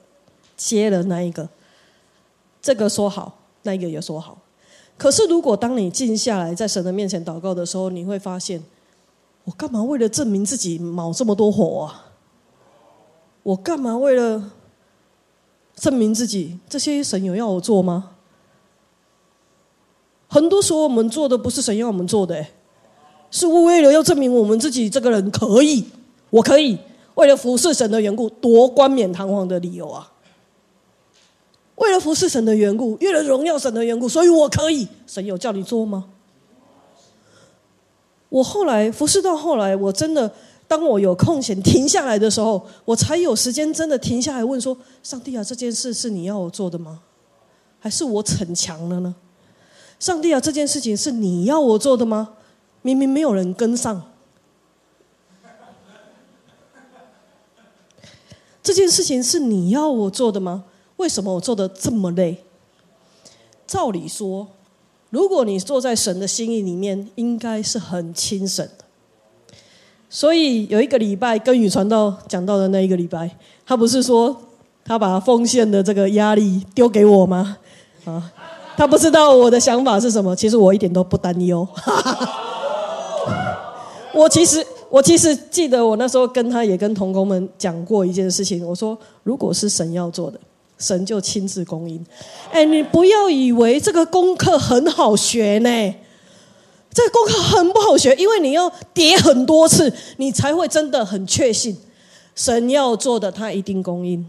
[0.55, 1.49] 接了那一个，
[2.61, 4.37] 这个说好，那一个也说好。
[4.95, 8.63] 可是如果当你静下来，在神的面前祷告的时候，你会发现，
[9.43, 12.11] 我干嘛为了证明自己冒这么多火啊？
[13.41, 14.51] 我干嘛为了
[15.73, 16.59] 证明自己？
[16.69, 18.11] 这些神有要我做吗？
[20.27, 22.45] 很多时候我们做的不是神要我们做的，
[23.31, 25.83] 是为了要证明我们自己这个人可以，
[26.29, 26.77] 我可以
[27.15, 30.11] 为了服侍神的缘故，多冠冕堂皇的理由啊！
[31.75, 34.87] 为了服侍神的缘故，为了荣耀神的缘故，所以我可以。
[35.05, 36.05] 神有叫你做吗？
[38.29, 40.31] 我后来服侍到后来，我真的
[40.67, 46.99] 当我有空闲停下来的时候，我才有时间真的停下来问说：上帝啊，这件事是你要我做的吗？
[47.79, 49.15] 还是我逞强了呢？
[49.99, 52.33] 上帝啊，这件事情是你要我做的吗？
[52.81, 54.11] 明明没有人跟上，
[58.67, 60.65] 这件事情是你要我做的吗？
[60.97, 62.43] 为什么我做的这么累？
[63.65, 64.45] 照理说，
[65.09, 68.83] 如果你坐在神的心意里面，应该是很轻省的。
[70.09, 74.35] 所以有一个礼拜跟宇传道讲到的那一个礼拜，他不是说
[74.83, 77.59] 他把奉献的这个压力丢给我吗？
[78.03, 78.33] 啊。
[78.75, 81.65] 他不知道我的想法是什么，其实我一点都不担忧。
[84.13, 90.39] 我其实我其实记得我那时候跟他也跟同工们讲过一件事情，我说如果是神要做的，
[90.77, 92.03] 神就亲自供应。
[92.51, 95.95] 哎，你不要以为这个功课很好学呢，
[96.93, 101.75] 这个功课很不好学，因为你要叠很多次，你才会真的很确信
[102.35, 104.25] 神要做的，他一定供应。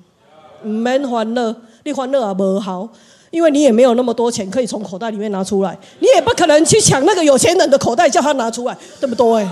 [0.64, 2.88] 唔免欢乐，你欢乐也无好。
[3.30, 9.46] 因为你也没有那么多钱可以从口袋里面拿出来，你也不可能去抢那个有钱人的口袋叫他拿出来，对不对？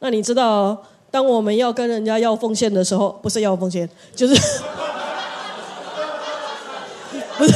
[0.00, 0.76] 那你知道，
[1.10, 4.34] 当我们要跟人家要奉献的时候，不是要奉献，就是
[7.36, 7.54] 不是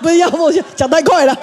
[0.00, 1.36] 不是要奉献，讲太快了。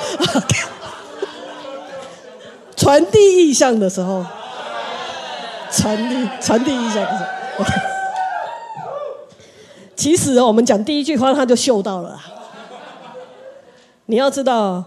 [2.76, 4.26] 传递意向的时候，
[5.72, 7.06] 传递传递意向。
[9.96, 12.18] 其实我们讲第一句话，他就嗅到了。
[14.06, 14.84] 你要知道，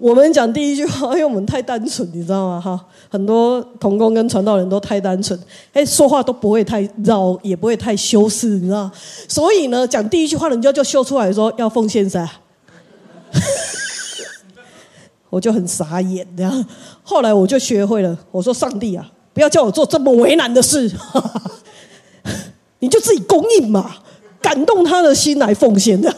[0.00, 2.58] 我们讲第一句话，因为我们太单纯，你知道吗？
[2.58, 5.38] 哈，很多童工跟传道人都太单纯，
[5.74, 8.90] 哎，说话都不会太绕，也不会太修饰，你知道。
[9.28, 12.26] 所以呢，讲第一句话，人家就秀出来说要奉献噻。
[15.28, 16.66] 我就很傻眼，这样。
[17.02, 20.90] 后来我就学会了，我说上帝啊，不要叫我做这么为难的事，
[22.80, 23.96] 你就自己供应嘛。
[24.40, 26.10] 感动他的心来奉献的，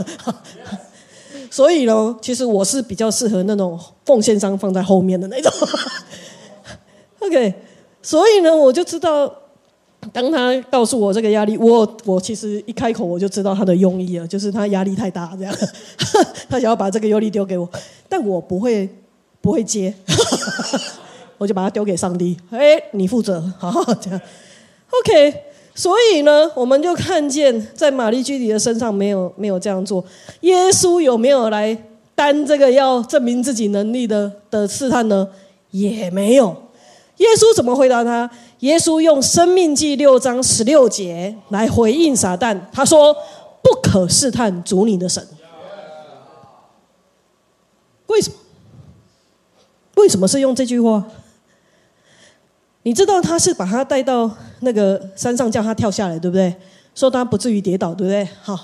[1.52, 5.52] 所以呢，其实我是比较适合那种奉献商放在后面的那种。
[7.20, 7.52] OK，
[8.00, 9.30] 所以呢，我就知道，
[10.14, 15.54] 当他告诉我这个压力，我我其实一开口我就知道他的用意了，就是他压力太大，这样，
[16.48, 17.68] 他想要把这个压力丢给我，
[18.08, 18.88] 但我不会
[19.42, 19.92] 不会接，
[21.36, 24.18] 我就把它丢给上帝，哎，你负责，好这样
[24.88, 25.51] ，OK。
[25.74, 30.04] 所以呢，我们就看见在玛丽居里的身上没有没有这样做。
[30.42, 31.76] 耶稣有没有来
[32.14, 35.26] 担这个要证明自己能力的的试探呢？
[35.70, 36.54] 也没有。
[37.16, 38.28] 耶稣怎么回答他？
[38.60, 42.58] 耶稣用《生命记》六章十六节来回应撒旦。
[42.72, 43.16] 他说
[43.62, 45.26] ：“不可试探主你的神。”
[48.08, 48.36] 为什么？
[49.96, 51.02] 为什么是用这句话？
[52.84, 56.54] 你知道他是把他带到那个山上，叫他跳下来，对不对？
[56.94, 58.28] 说他不至于跌倒，对不对？
[58.42, 58.54] 好，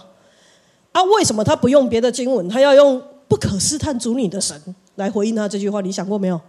[0.92, 4.60] 啊，为什么他不用别的经文，他要用“不可试探主你的神”
[4.96, 5.80] 来回应他这句话？
[5.80, 6.40] 你想过没有？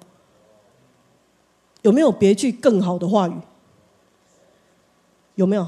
[1.84, 3.34] 有没有别句更好的话语？
[5.36, 5.66] 有没有？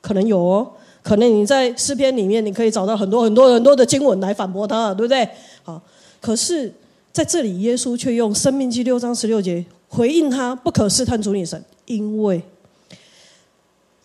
[0.00, 5.28] 可能有哦，可能你在诗篇里面，你可以找到很多很多很多的经文来反驳他，对不对？
[5.62, 5.82] 好，
[6.20, 6.72] 可是
[7.12, 9.64] 在这里，耶稣却用《生命记》六章十六节。
[9.94, 12.42] 回应他不可试探主女神，因为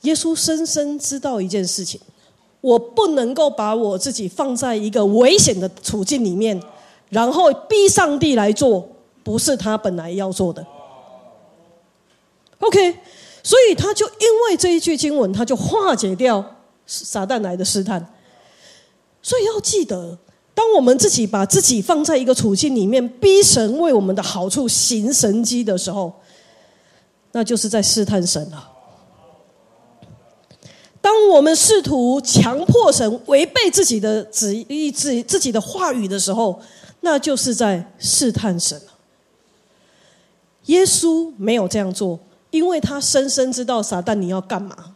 [0.01, 1.99] 耶稣深深知道一件事情：
[2.59, 6.61] 我不能够把我自己放在一个危险的处境里面，
[7.09, 8.85] 然后逼上帝来做，
[9.23, 10.65] 不是他本来要做的。
[12.59, 12.99] OK，
[13.41, 16.43] 所以他就因为这一句经文，他就化解掉
[16.85, 18.13] 撒旦来的试探。
[19.21, 20.17] 所以要记得，
[20.57, 26.11] 当我们自己把自己放在一个处境里面，逼神为我们的好处行神迹的时候，
[27.31, 28.67] 那就是在试探神了。
[30.99, 36.59] 当我们试图强迫神违背自己的旨意、自自己的话语的时候，
[37.01, 38.81] 那就是在试探神。
[40.65, 44.95] 耶稣没有这样做，因为他深深知道撒旦你要干嘛。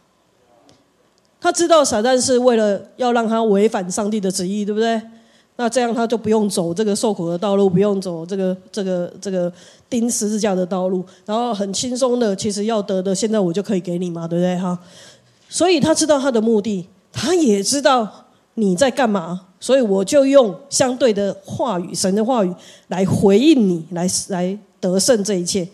[1.40, 5.00] 他知道撒旦是为了要让他违反上帝的旨意，对不对？
[5.62, 9.52] 那这样他就不用走这个受苦的道路，不用走这个这个这个
[9.88, 14.56] 钉十字架的道路，然后很轻松的，其实要得的，现在我就可以给你嘛，对不对？
[14.58, 14.76] 哈。
[15.48, 22.52] 所以他知道他的目的，他也知道你在干嘛，所以我就用相对的话语，神的话语
[22.88, 25.68] 来回应你，来来得胜这一切。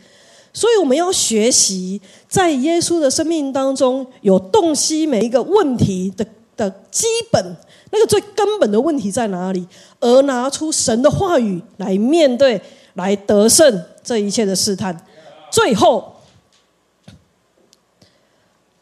[0.53, 6.27] 所以我们要学习，在耶稣的生命当中，有洞悉每一个问题的
[6.59, 7.57] 的基本，
[7.91, 9.67] 那个最根本的问题在哪里，
[10.01, 12.61] 而拿出神的话语来面对，
[12.95, 15.07] 来得胜这一切的试探。
[15.51, 16.17] 最后，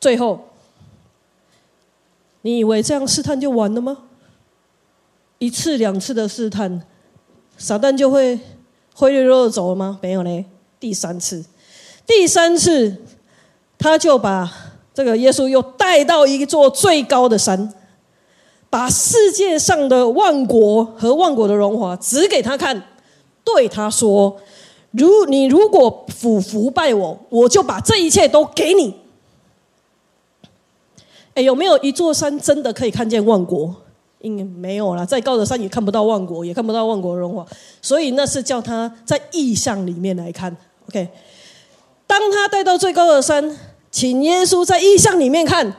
[0.01, 0.41] 最后。
[2.43, 3.99] 你以为这样试探就完了吗？
[5.39, 6.81] 一次两次的试探，
[7.59, 8.39] 撒旦就会
[8.95, 9.99] 灰溜溜的走了吗？
[10.01, 10.45] 没有嘞。
[10.79, 11.45] 第三次，
[12.07, 13.03] 第三次，
[13.77, 14.49] 他就把
[14.95, 17.75] 这个耶稣又带到一座最高的山，
[18.77, 22.79] 把世界上的万国和万国的荣华指给他看，
[23.43, 24.37] 对他说
[24.93, 28.95] ：“如你如果俯伏拜我，我就把这一切都给你。”
[31.33, 33.75] 哎，有没有一座山真的可以看见万国？
[34.21, 35.07] 应该没有了。
[35.07, 37.47] 再高的山也看不到万国，也看不到万国荣华。
[37.81, 40.55] 所以那是叫他在意象里面来看。
[40.91, 41.09] OK，
[42.07, 43.59] 当他带到最高的山，
[43.91, 45.75] 请耶稣在意象里面看。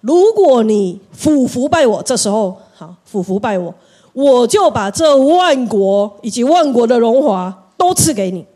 [0.00, 3.74] 如果你俯伏拜我，这时候好俯伏拜我，
[4.12, 8.46] 我就把这万国以及万国的荣华都赐给你。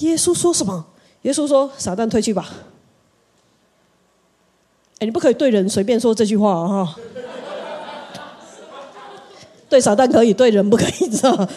[0.00, 0.84] 耶稣说什么？
[1.22, 2.48] 耶稣说：“撒旦退去吧。”
[4.98, 6.84] 哎，你不可以对人随便说这句话啊！
[6.84, 6.96] 哈，
[9.68, 11.48] 对撒旦可以，对人不可以，知道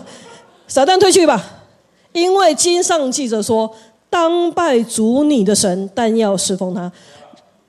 [0.66, 1.44] 撒旦退去吧，
[2.12, 3.70] 因为经上记着说
[4.08, 6.90] ：“当拜主你的神，但要侍奉他。”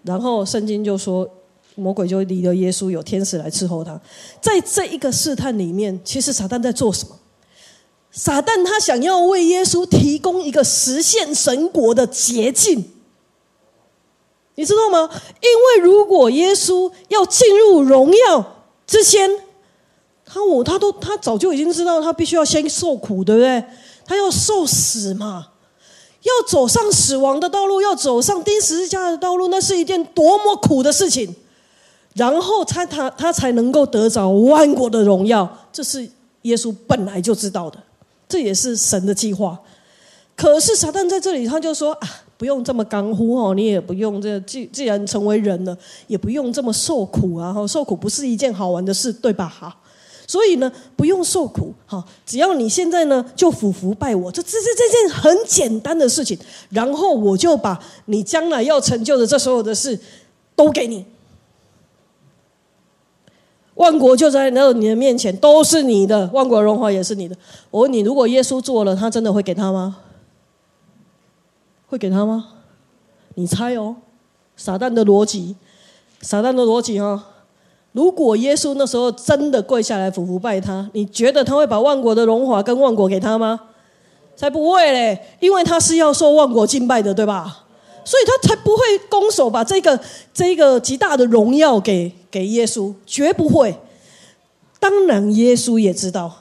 [0.07, 1.29] 然后圣经就说，
[1.75, 3.99] 魔鬼就离了耶稣，有天使来伺候他。
[4.41, 7.15] 在这一个试探里面，其实撒旦在做什么？
[8.09, 12.93] 撒旦他想要为耶稣提供一个实现神国的捷径。
[14.55, 15.07] 你知道吗？
[15.41, 19.29] 因为如果耶稣要进入荣耀之前，
[20.25, 23.63] 他我他都他早就已经知道，他必须要先受苦，对不对？
[24.03, 25.49] 他要受死嘛，
[26.24, 31.36] 要走上死亡的道路，要走上钉十字架的道路，那是一件多么苦的事情。
[32.13, 36.07] 然后他他他才能够得着万国的荣耀，这是
[36.43, 37.78] 耶稣本来就知道的，
[38.28, 39.59] 这也是神的计划。
[40.36, 42.07] 可是撒旦在这里，他就说啊。
[42.38, 47.51] 不用这么干呼哦，你也不用这既既然成为人了，也不用这么受苦啊！
[47.68, 49.49] 受苦不是一件好玩的事，对吧？
[49.49, 49.76] 哈，
[50.28, 56.38] 所以呢，不用受苦，哈，只要你现在呢就俯伏拜我，这这这这件很简单的事情，
[56.69, 59.97] 然后我就把你将来要成就的这所有的事
[60.53, 61.05] 都给你，
[63.75, 67.38] 万国就在那你的面前都是你的，万国荣华也是你的。
[67.71, 69.99] 我问你，如果耶稣做了，他真的会给他吗？
[71.88, 72.49] 会给他吗？
[73.36, 73.95] 你猜哦，
[74.57, 75.55] 撒旦的逻辑，
[76.19, 77.23] 撒旦的逻辑哈。
[77.97, 83.59] 如果耶稣那时候真的跪下来俯伏拜他，你觉得他会把万国的荣华跟万国给他吗？
[84.35, 87.65] 才不会嘞，因为他是要受万国敬拜的，对吧？
[88.05, 89.99] 所以他才不会拱手把这个
[90.31, 93.75] 这个极大的荣耀给给耶稣，绝不会。
[94.79, 96.31] 当然，耶稣也知道，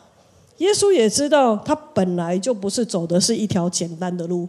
[0.59, 4.47] 耶稣也知道，他本来就不是走的是一条简单的路。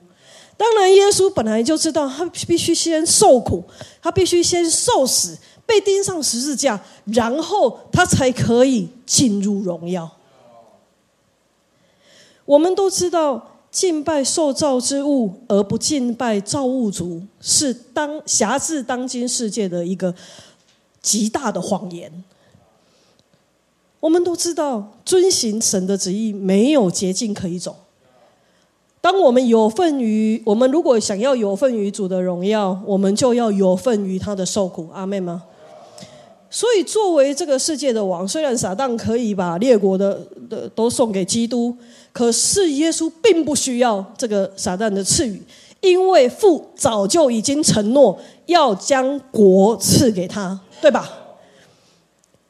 [0.58, 3.64] 当然，耶稣本来就知道，他必须先受苦，
[4.02, 5.38] 他必须先受死，
[5.68, 10.10] 被钉上十字架，然后他才可以进入荣耀。
[12.46, 20.16] 我们都知道，敬拜受造之物而不敬拜造物主，是当辖制当今世界的一个
[21.02, 22.24] 极大的谎言。
[24.00, 27.76] 我们都知道，遵行神的旨意没有捷径可以走。
[29.02, 34.90] 当我们有份于我们，如果想要有份于主的荣耀，我们就要有份于他的受苦。
[34.94, 35.44] 阿妹吗？
[36.58, 41.78] 所以，作为这个世界的王，虽然撒旦可以把列国的的都送给基督，
[42.12, 45.40] 可是耶稣并不需要这个撒旦的赐予，
[45.82, 51.08] 因为父早就已经承诺要将国赐给他，对吧？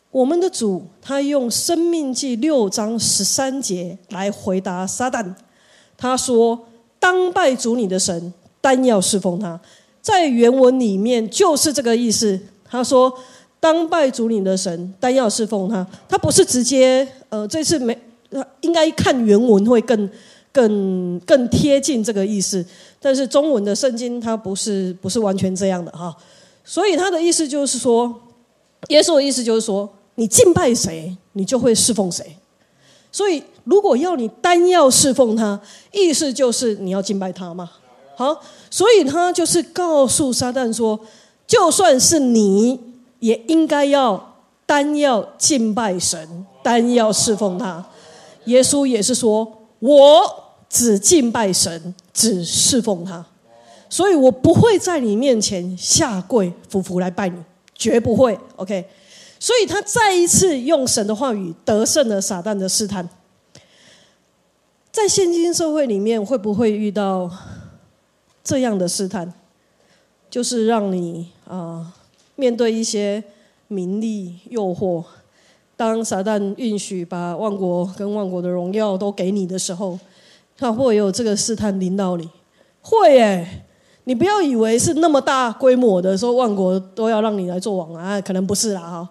[0.10, 5.36] 我们的主他用《生命记》六章十三节来回答撒旦，
[5.98, 6.58] 他说
[6.98, 9.60] ：“当拜主你的神，单要侍奉他。”
[10.02, 12.40] 在原文里面就是这个意思。
[12.70, 13.14] 他说
[13.74, 17.98] ：“当拜主你的神，单要侍奉他。”他不是直接呃，这次没
[18.62, 20.10] 应该看原文会更
[20.54, 22.66] 更更贴近这个意思。
[23.02, 26.16] 但是中文的圣经它不是不是完全这样的哈，
[26.64, 28.14] 所以他的意思就是说，
[28.88, 29.90] 耶稣的意思就是说。
[30.20, 32.26] 你敬拜谁，你就会侍奉谁。
[33.12, 35.62] 所以，如果要你单要侍奉他，
[35.92, 37.70] 意思就是你要敬拜他嘛。
[38.16, 38.42] 好，
[38.72, 41.00] 所以他就是告诉撒旦说，
[41.46, 42.80] 就算是你
[43.20, 47.86] 也应该要单要敬拜神，单要侍奉他。
[48.46, 50.22] 耶稣也是说，我
[50.70, 53.26] 只敬拜神，只侍奉他。
[53.90, 57.42] 所以我不会在你面前下跪服服来拜你，
[57.74, 58.38] 绝不会。
[58.58, 58.86] OK。
[59.40, 63.08] 所以他再一次用神的话语得胜了撒旦的试探。
[64.92, 67.30] 在现今社会里面，会不会遇到
[68.44, 69.32] 这样的试探？
[70.30, 71.94] 就是让你啊
[72.38, 73.22] 面对一些
[73.68, 75.04] 名利诱惑，
[75.76, 80.00] 当撒旦允许把万国跟万国的荣耀都给你的时候，
[80.58, 82.30] 他会有这个试探临到你。
[82.82, 83.66] 会诶，
[84.06, 89.10] 你不要以为是那么大规模的，说万国都要让你来做王啊，可能不是啦哈。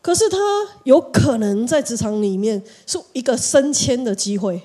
[0.00, 0.38] 可是他
[0.84, 4.62] 有可能在职场里面是一个升迁的机会，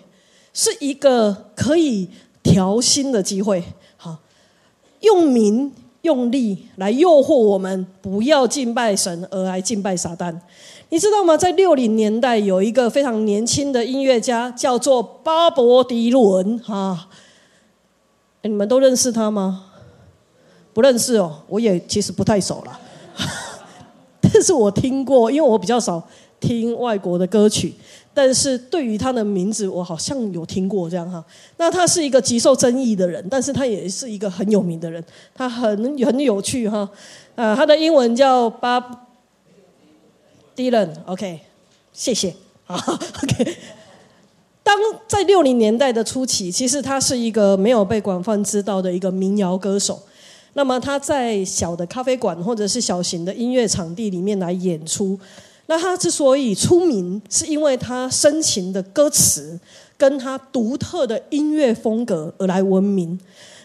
[0.53, 2.09] 是一个可以
[2.41, 3.63] 调薪的机会。
[3.97, 4.17] 好，
[5.01, 5.71] 用名
[6.07, 10.33] 用力来诱惑我们，不要敬拜神，而来敬拜撒旦。
[10.87, 11.35] 你知道吗？
[11.35, 16.57] 在六零年代，有一个非常年轻的音乐家，叫做巴伯迪伦。
[16.59, 17.09] 哈，
[18.43, 19.65] 你们都认识他吗？
[20.73, 22.79] 不认识哦，我也其实不太熟了。
[24.21, 26.01] 但是我听过，因为我比较少
[26.39, 27.73] 听外国的歌曲，
[28.17, 31.23] 但是对于他的名字，我好像有听过这样哈。
[31.57, 35.03] 那他是一个极受争议的人，但是他也是一个很有名的人，
[35.35, 36.89] 他很很有趣哈。
[37.35, 38.83] 呃，他的英文叫 Bob
[40.55, 41.41] Dylan，OK，
[41.93, 42.33] 谢谢
[42.65, 42.75] 啊，
[43.21, 43.55] OK。
[44.63, 44.75] 当
[45.07, 50.01] 在六零年代的初期，其实他是一个没有被广泛知道的一个民谣歌手。
[50.53, 55.19] 那么他在小的咖啡馆或者是小型的音乐场地里面来演出。
[55.67, 59.59] 那他之所以出名，是因为他深情的歌词
[59.97, 63.19] 跟他独特的音乐风格而来闻名。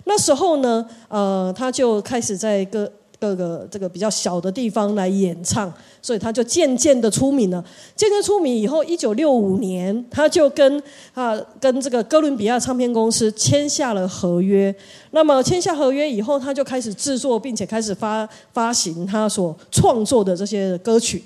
[0.04, 2.90] 那时候呢，呃，他就开始在各。
[3.22, 5.72] 各个这个比较小的地方来演唱，
[6.02, 7.64] 所以他就渐渐的出名了。
[7.94, 10.82] 渐渐出名以后，一九六五年，他就跟
[11.14, 14.74] 啊跟这个哥伦比亚唱片公司签下了合约。
[15.12, 21.22] 那么签下合约以后，他就开始制作，并且开始发发行他所创作的这些歌曲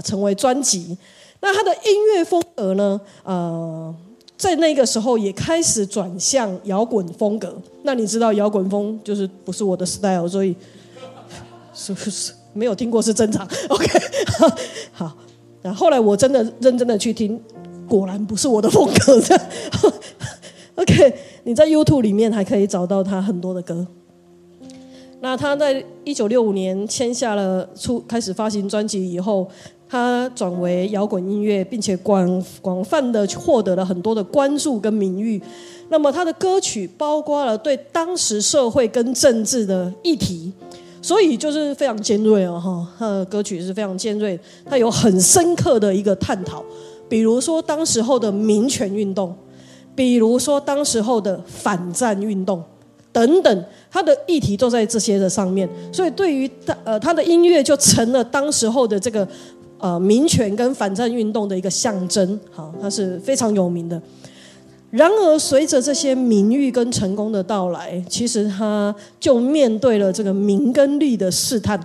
[0.00, 0.96] 成为专辑。
[1.40, 3.94] 那他的音乐风格呢，呃，
[4.36, 7.56] 在那个时候也开始转向摇滚风格。
[7.82, 10.54] 那你知道摇滚风就是不是我的 style，所以。
[11.78, 13.46] 是不是没有听过是正常？
[13.68, 13.86] OK，
[14.92, 15.12] 好。
[15.60, 17.38] 那后来我真的认真的去听，
[17.86, 19.20] 果然不是我的风格。
[19.20, 19.44] 这样
[20.76, 23.86] OK，你在 YouTube 里面还可以找到他很多的歌。
[25.20, 29.46] 那他在一九六五年签下了出开始发行专辑以后，
[29.88, 35.40] 他转为摇滚音乐，并且广广泛的获得了很多的关注跟名誉。
[35.88, 40.52] 那么他的歌曲包括了对当时社会跟政治的议题。
[41.02, 44.36] 所以就是非常尖锐哦，哈，他的歌曲是非常尖锐，
[44.68, 46.64] 他有很深刻的一个探讨，
[47.08, 49.32] 比如说当时候的民权运动，
[49.94, 52.60] 比如说当时候的反战运动
[53.12, 59.28] 等等，他的议题都在这些的上面，所以对于他呃他的音乐就成了当时候的这个
[59.78, 64.00] 呃民权跟反战运动的一个象征，好，他是非常有名的。
[64.90, 71.78] 然而，随着这些名誉跟成功的到来，其实他就面对了这个名跟利的试探。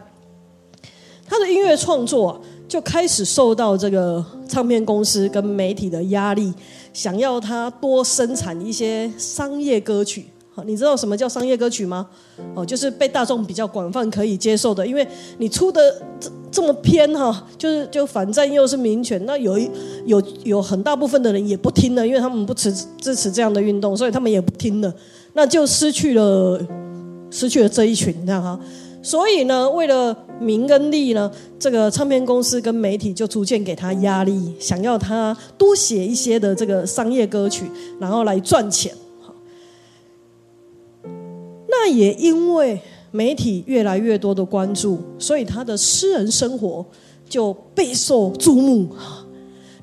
[1.28, 6.54] 他的音乐创作就开始受到这个唱片公司跟媒体的压力，
[6.94, 10.28] 想要他多生产一些商业歌曲。
[10.66, 12.08] 你知道什么叫商业歌曲吗？
[12.56, 15.08] 哦，就是被大众比较广泛可以接受的，因为
[15.38, 15.82] 你出的
[16.20, 19.70] 这这么偏哈，就是就反战又是民权，那有一
[20.06, 24.94] 有有很大部分的人也不听了，因为他们不支支持这样的运动，所以他们也不听了，
[25.34, 26.60] 那就失去了
[27.30, 28.60] 失去了这一群这样哈。
[29.04, 37.66] 所以呢，为了名跟利呢，这个唱片公司跟媒体就逐渐给他压力，想要他多写一些的这个商业歌曲，
[38.00, 38.94] 然后来赚钱。
[41.72, 42.80] 那也因为
[43.12, 46.86] 媒体越来越多的关注，所以他的私人生活
[47.28, 48.90] 就备受注目。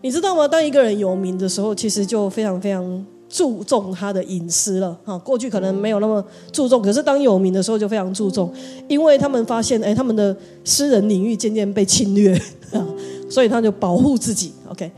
[0.03, 0.47] 你知道吗？
[0.47, 4.97] 当一个人有名的时候，其实就非常非常注重他的隐私了。
[5.05, 8.53] 哈，过去可能没有那么注重，可是当有名的时候就非常注重，
[8.87, 12.33] 因为他们发现，哎，他们的私人领域渐渐被侵略
[12.73, 12.87] 啊，
[13.29, 14.53] 所以他就保护自己。
[14.69, 14.91] OK。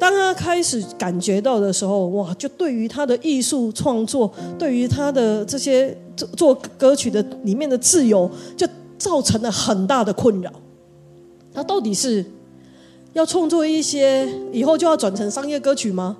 [0.00, 8.66] 当他开始感觉到的时候，哇，就对于他的艺术创作，对于他的这些做做歌曲的里面的自由，就
[8.98, 10.50] 造成了很大的困扰。
[11.54, 12.24] 他到底是
[13.12, 16.16] 要创作一些以后就要转成商业歌曲吗？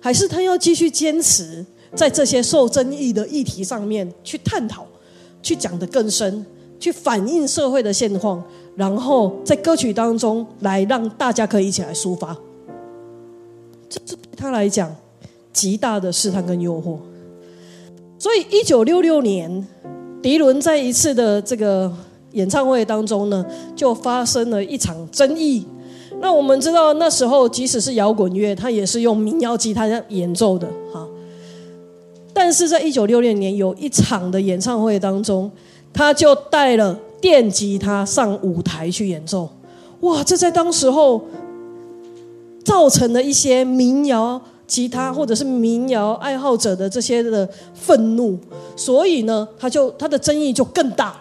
[0.00, 1.64] 还是他要继续坚持
[1.94, 4.86] 在这些受争议的议题上面去探讨，
[5.42, 6.44] 去讲得更深，
[6.78, 8.42] 去反映社会的现况，
[8.76, 12.34] 然后在歌曲当中来让大家可以一起来抒发？
[13.90, 14.94] 这这对他来讲
[15.52, 16.96] 极大的试探跟诱惑，
[18.20, 19.66] 所以一九六六年，
[20.22, 21.90] 迪伦在一次的这个
[22.32, 23.42] 演唱会当中呢，
[23.74, 25.66] 就发生了一场争议。
[26.20, 31.08] 那我们知道那时候即使是摇滚乐，他也是用民谣吉他演奏的哈。
[32.34, 35.50] 但是在一九六六年有一场的演唱会当中，
[35.90, 39.48] 他就带了电吉他上舞台去演奏。
[40.00, 41.22] 哇，这在当时候。
[42.62, 44.40] 造成了一些民谣
[44.70, 48.38] 吉他或者是民谣爱好者的这些的愤怒，
[48.76, 51.16] 所以呢，他就他的争议就更大。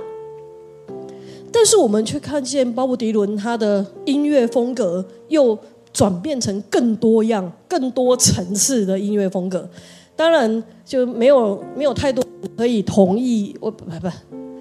[1.52, 5.58] 但是我们却看见鲍勃迪伦他的音乐风格又
[5.92, 9.68] 转变成更多样、更多层次的音乐风格。
[10.16, 12.24] 当然，就没有没有太多
[12.56, 14.08] 可以同意，我不不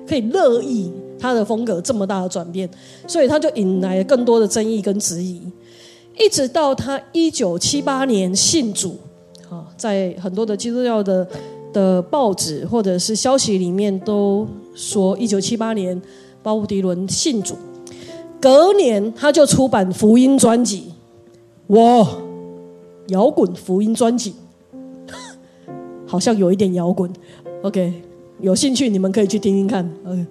[0.09, 2.66] 可以乐意他的风格这么大的转变，
[3.07, 5.43] 所以他就引来更多的争议跟质疑。
[6.19, 8.99] 一直到他一九七八年信主，
[9.49, 11.27] 啊，在很多的基督教的
[11.73, 16.01] 的报纸或者是消息里面都说，一九七八年
[16.43, 17.55] 鲍勃迪伦信主，
[18.41, 20.93] 隔年他就出版福音专辑，
[21.69, 22.09] 哇，
[23.09, 24.35] 摇滚福音专辑，
[26.05, 27.11] 好像有一点摇滚
[27.62, 27.93] ，OK，
[28.41, 30.27] 有兴趣你们可以去听听看，OK，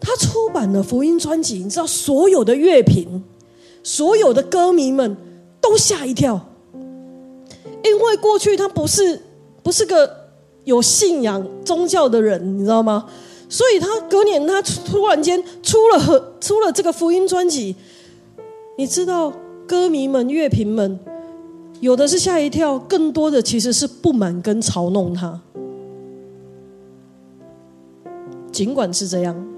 [0.00, 3.22] 他出版了福音专辑，你知道所有的乐评。
[3.84, 5.16] 所有的歌迷们
[5.60, 6.40] 都吓一跳，
[7.84, 9.20] 因为过去他不是
[9.62, 10.10] 不是个
[10.64, 13.06] 有信仰宗教的人，你知道吗？
[13.48, 17.76] 所以他隔年他突然间出了和出了这个福音专辑，
[18.78, 19.32] 你知道
[19.66, 20.98] 歌迷们乐评们
[21.80, 25.38] 有的是吓一跳，更多的其实是不满跟嘲弄他。
[28.50, 29.53] 尽管是这样。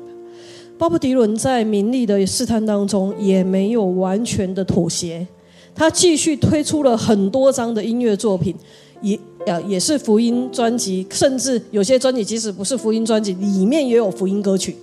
[0.79, 5.27] 鲍勃·迪伦在名利的试探当中，也没有完全的妥协，
[5.75, 8.55] 他继续推出了很多张的音乐作品，
[9.01, 14.77] 也呃也是福音专辑，甚至有些专辑即使不是福音专辑，里面也有福音歌曲，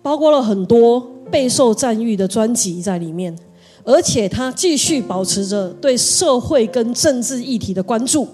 [0.00, 3.36] 包括了很多备受赞誉的专辑在里面，
[3.84, 8.26] 而且他继续保持着对社会跟政治议题的关注，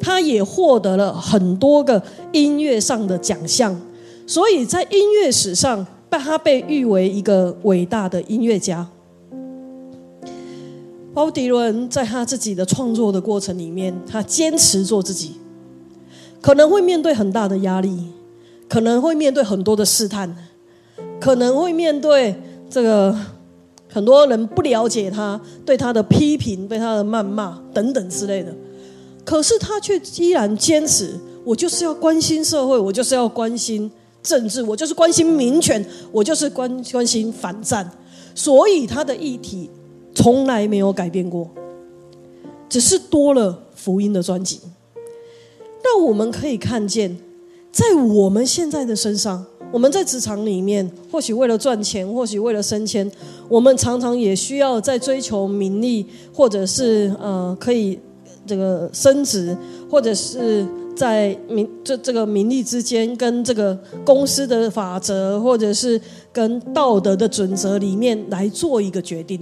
[0.00, 2.02] 他也获得了很多个
[2.32, 3.78] 音乐上的奖项。
[4.30, 8.86] 所以在音乐史上，被他被誉为一个伟大的音乐家。
[11.12, 15.32] 鲍迪伦在他自己的创作的过程里面，他坚持做自己，
[16.40, 18.06] 可能会面对很大的压力，
[18.68, 20.32] 可能会面对很多的试探，
[21.20, 23.12] 可能会面对这个
[23.88, 28.54] 很多人不了解他，对他的批评、对他的谩骂等等之类的。
[29.24, 33.90] 可是他却依然坚持，我就是要关心社会，我就是要关心。
[34.22, 37.90] 政治，我就是关心民权，我就是关关心反战，
[38.34, 39.70] 所以他的议题
[40.14, 41.48] 从来没有改变过，
[42.68, 44.60] 只是多了福音的专辑。
[45.82, 47.16] 那我们可以看见，
[47.72, 53.10] 在我们现在的身上，我们在职场里面，或许为了赚钱，或许为了升迁，
[53.48, 57.98] 我们常常也需要在追求名利，或者是呃可以
[58.46, 59.56] 这个升职，
[59.90, 60.66] 或者是。
[61.00, 63.74] 在名这这个名利之间，跟这个
[64.04, 65.98] 公司的法则，或者是
[66.30, 69.40] 跟道德的准则里面来做一个决定。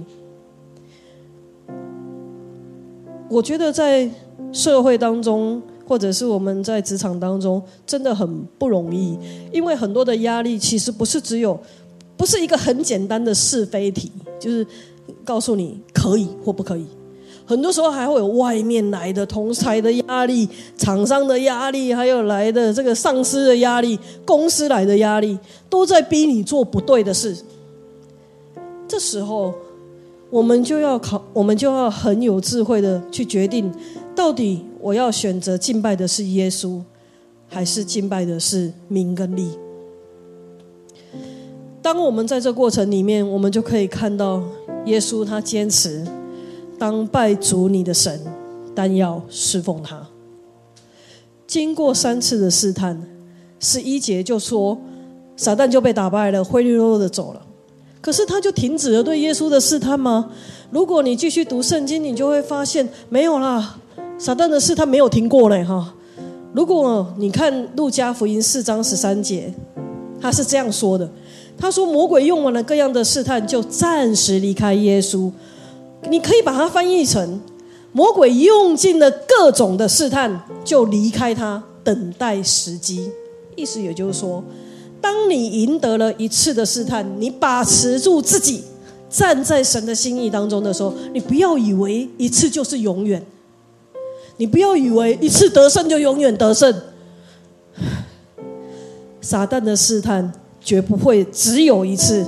[3.29, 4.09] 我觉得在
[4.53, 9.19] 社会当中，或者是我们在职场当中，真的很不容易，
[9.51, 11.59] 因为很多的压力其实不是只有，
[12.15, 14.65] 不是一个很简单的是非题，就是
[15.25, 16.85] 告诉你可以或不可以。
[17.49, 20.47] 很多时候还会有外面来的同才的压力、
[20.77, 25.35] 厂商的压力，还有来的这个上司的压力、公司来的压力，
[25.67, 27.35] 都在逼你做不对的事。
[28.87, 29.51] 这时候，
[30.29, 33.73] 我们就要考，我们就要很有智慧的去决定，
[34.15, 36.79] 到底我要选择敬拜的是耶稣，
[37.47, 39.49] 还是敬拜的是名跟利？
[41.81, 44.43] 当我们在这过程里面，我们就可以看到
[44.85, 46.05] 耶稣他坚持
[46.79, 48.19] 当拜主你的神，
[48.73, 50.07] 但要侍奉他。
[51.45, 53.03] 经过三次的试探，
[53.59, 54.79] 十一节就说
[55.35, 57.41] 撒旦就被打败了，灰溜溜的走了。
[58.01, 60.31] 可是他就停止了对耶稣的试探吗？
[60.71, 63.77] 如果你继续读圣经，你就会发现没有啦，
[64.17, 65.93] 撒旦的试探没有停过嘞哈。
[66.53, 69.53] 如果你看路加福音四章十三节，
[70.21, 71.09] 他是这样说的：
[71.57, 75.29] 他说魔鬼用完了各样的试探，就暂时离开耶稣。
[76.07, 77.41] 你可以把它翻译成
[77.91, 83.09] 魔鬼用尽了各种的试探，就离开他，等待时机。
[83.55, 84.43] 意思也就是说。
[85.01, 88.61] 当你赢得了一次的试探，你把持住自己，
[89.09, 93.25] 站在神的心意当中的时候，你不要以为一次就是永远，
[94.35, 96.81] 你不要以为一次得胜就永远得胜。
[99.21, 100.29] 撒旦的试探
[100.59, 102.25] 绝不会只有一次，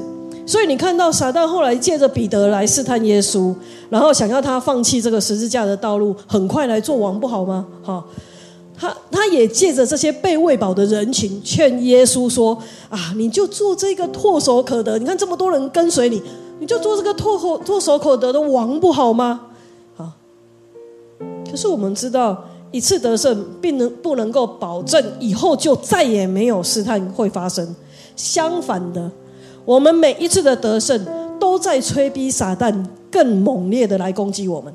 [0.51, 3.55] 所以你看到撒旦后来借着彼得来试探耶稣，
[3.89, 7.65] 然后想要他放弃这个十字架的道路，很快来做王，不好吗？
[7.81, 8.03] 哈。
[8.77, 12.57] 他他也借着这些被喂饱的人群，劝耶稣说
[12.91, 14.99] ：“啊，你就做这个唾手可得。
[14.99, 16.21] 你看这么多人跟随你，
[16.59, 19.39] 你就做这个唾手唾手可得的王不好吗？”
[19.95, 20.11] 啊。
[21.49, 27.73] 可是我们知道，一次得胜并能不能够保证以后就再也没有试探会发生。
[28.17, 29.09] 相反的，
[29.71, 30.99] 我们每一次的得胜
[31.39, 32.75] 都在催逼撒旦
[33.09, 34.73] 更猛烈的来攻击我们。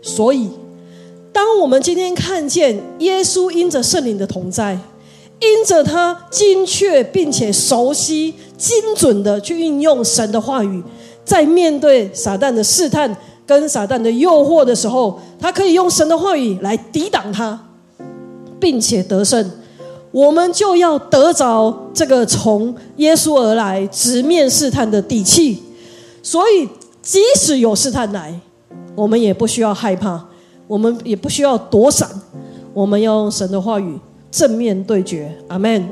[0.00, 0.48] 所以。
[1.30, 4.78] 当我们今天看见耶稣因着圣灵的同在，
[5.40, 10.80] 因着他精确并且熟悉、精准的去运用神的话语，
[11.24, 13.14] 在面对撒旦的试探
[13.44, 17.60] 跟撒旦的诱惑的时候，他可以用神的话语来抵挡他，
[18.60, 19.50] 并且得胜。
[20.14, 25.60] 我们就要得着这个从耶稣而来直面试探的底气。
[26.22, 26.68] 所以，
[27.02, 28.32] 即使有试探来，
[28.94, 30.24] 我们也不需要害怕。
[30.68, 32.08] 我们也不需要躲闪，
[32.72, 33.98] 我们要用神的话语
[34.30, 35.30] 正面对决。
[35.48, 35.84] 阿门，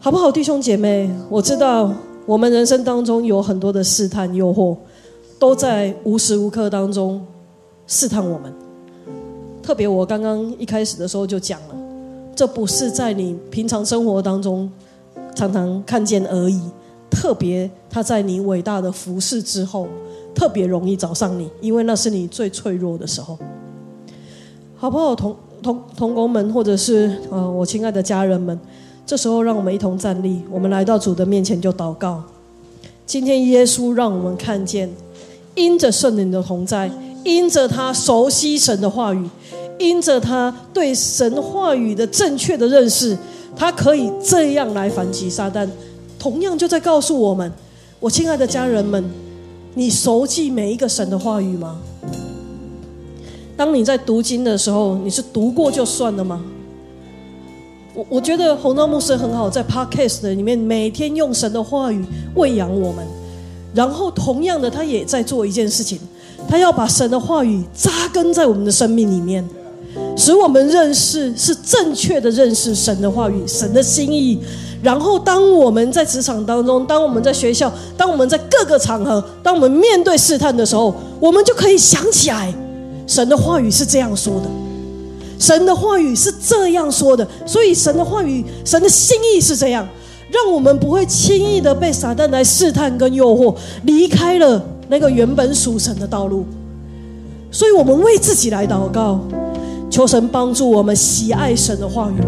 [0.00, 1.08] 好不好，弟兄姐妹？
[1.30, 1.90] 我知道
[2.26, 4.76] 我们人生当中有很多的试探、诱惑，
[5.38, 7.24] 都在无时无刻当中
[7.86, 8.52] 试探我们。
[9.62, 11.77] 特别我刚刚一开始的时候就讲了，
[12.38, 14.70] 这不是在你平常生活当中
[15.34, 16.60] 常常看见而已，
[17.10, 19.88] 特别他在你伟大的服饰之后。
[20.36, 23.36] 特别容易找上你，因为那是你最脆弱的时候，
[24.76, 25.12] 好不好？
[25.12, 28.56] 同同同工们，或者是呃，我亲爱的家人们，
[29.04, 32.22] 这时候让我们一同站立，我们来到主的面前就祷告。
[33.04, 34.88] 今天耶稣让我们看见，
[35.56, 36.88] 因着圣灵的同在，
[37.28, 39.28] 因着他熟悉神的话语，
[39.78, 43.14] 因着他对神话语的正确的认识，
[43.54, 45.68] 他可以这样来反击撒旦。
[46.18, 47.52] 同样就在告诉我们，
[48.00, 49.04] 我亲爱的家人们。
[49.74, 51.78] 你熟记每一个神的话语吗？
[53.58, 56.42] 当你在读经的时候，你是读过就算了吗？
[57.94, 62.02] 我我觉得红道牧师很好，在 Podcast 里面每天用神的话语
[62.34, 63.06] 喂养我们，
[63.74, 66.00] 然后同样的，他也在做一件事情，
[66.48, 69.46] 他要把神的话语扎根在我们的生命里面，
[70.16, 74.40] 使我们认识是正确的认识神的话语，神的心意。
[74.80, 82.54] 然后，当我们在职场当中，当我们在学校，当我们在各个场合，当我们面对试探的时候，我们就可以想起来，
[83.04, 84.48] 神的话语是这样说的，
[85.36, 87.26] 神的话语是这样说的。
[87.44, 89.84] 所以，神的话语，神的心意是这样，
[90.30, 96.44] 让我们不会轻易的被撒旦来试探跟诱惑，离开了那个原本属神的道路。
[97.50, 99.20] 所以我们为自己来祷告，
[99.90, 102.22] 求神帮助我们喜爱神的话语。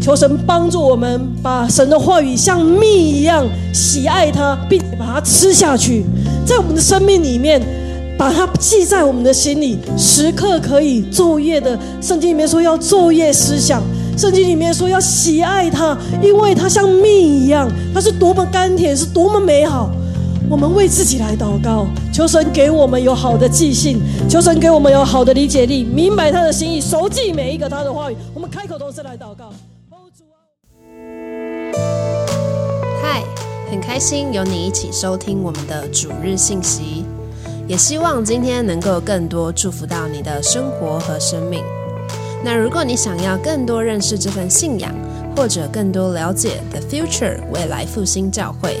[0.00, 6.06] 求神帮助我们，把神的话语像蜜一样喜爱它，并且把它吃下去，
[6.46, 7.60] 在我们的生命里面，
[8.16, 11.78] 把它记在我们的心里，时刻可以昼夜的。
[12.00, 13.82] 圣经里面说要昼夜思想，
[14.16, 19.90] 圣经里面说要喜爱它，因为它像蜜一样，它是多么甘甜，是多么美好。
[20.50, 28.16] 我们为自己来祷告，求神给我们有好的记性，求神给我们有好的理解力，明白他的心意，熟记每一个他的话语。
[28.34, 29.52] 我们开口同时来祷告。
[33.00, 33.22] 嗨
[33.70, 37.04] 很开心有你一起收听我们的主日信息，
[37.68, 41.62] 也希望今天能够更多祝福到你的生活和生命。
[42.44, 44.92] 那如果你想要更多认识这份信仰，
[45.36, 48.80] 或者更多了解 The Future 未来复兴教会，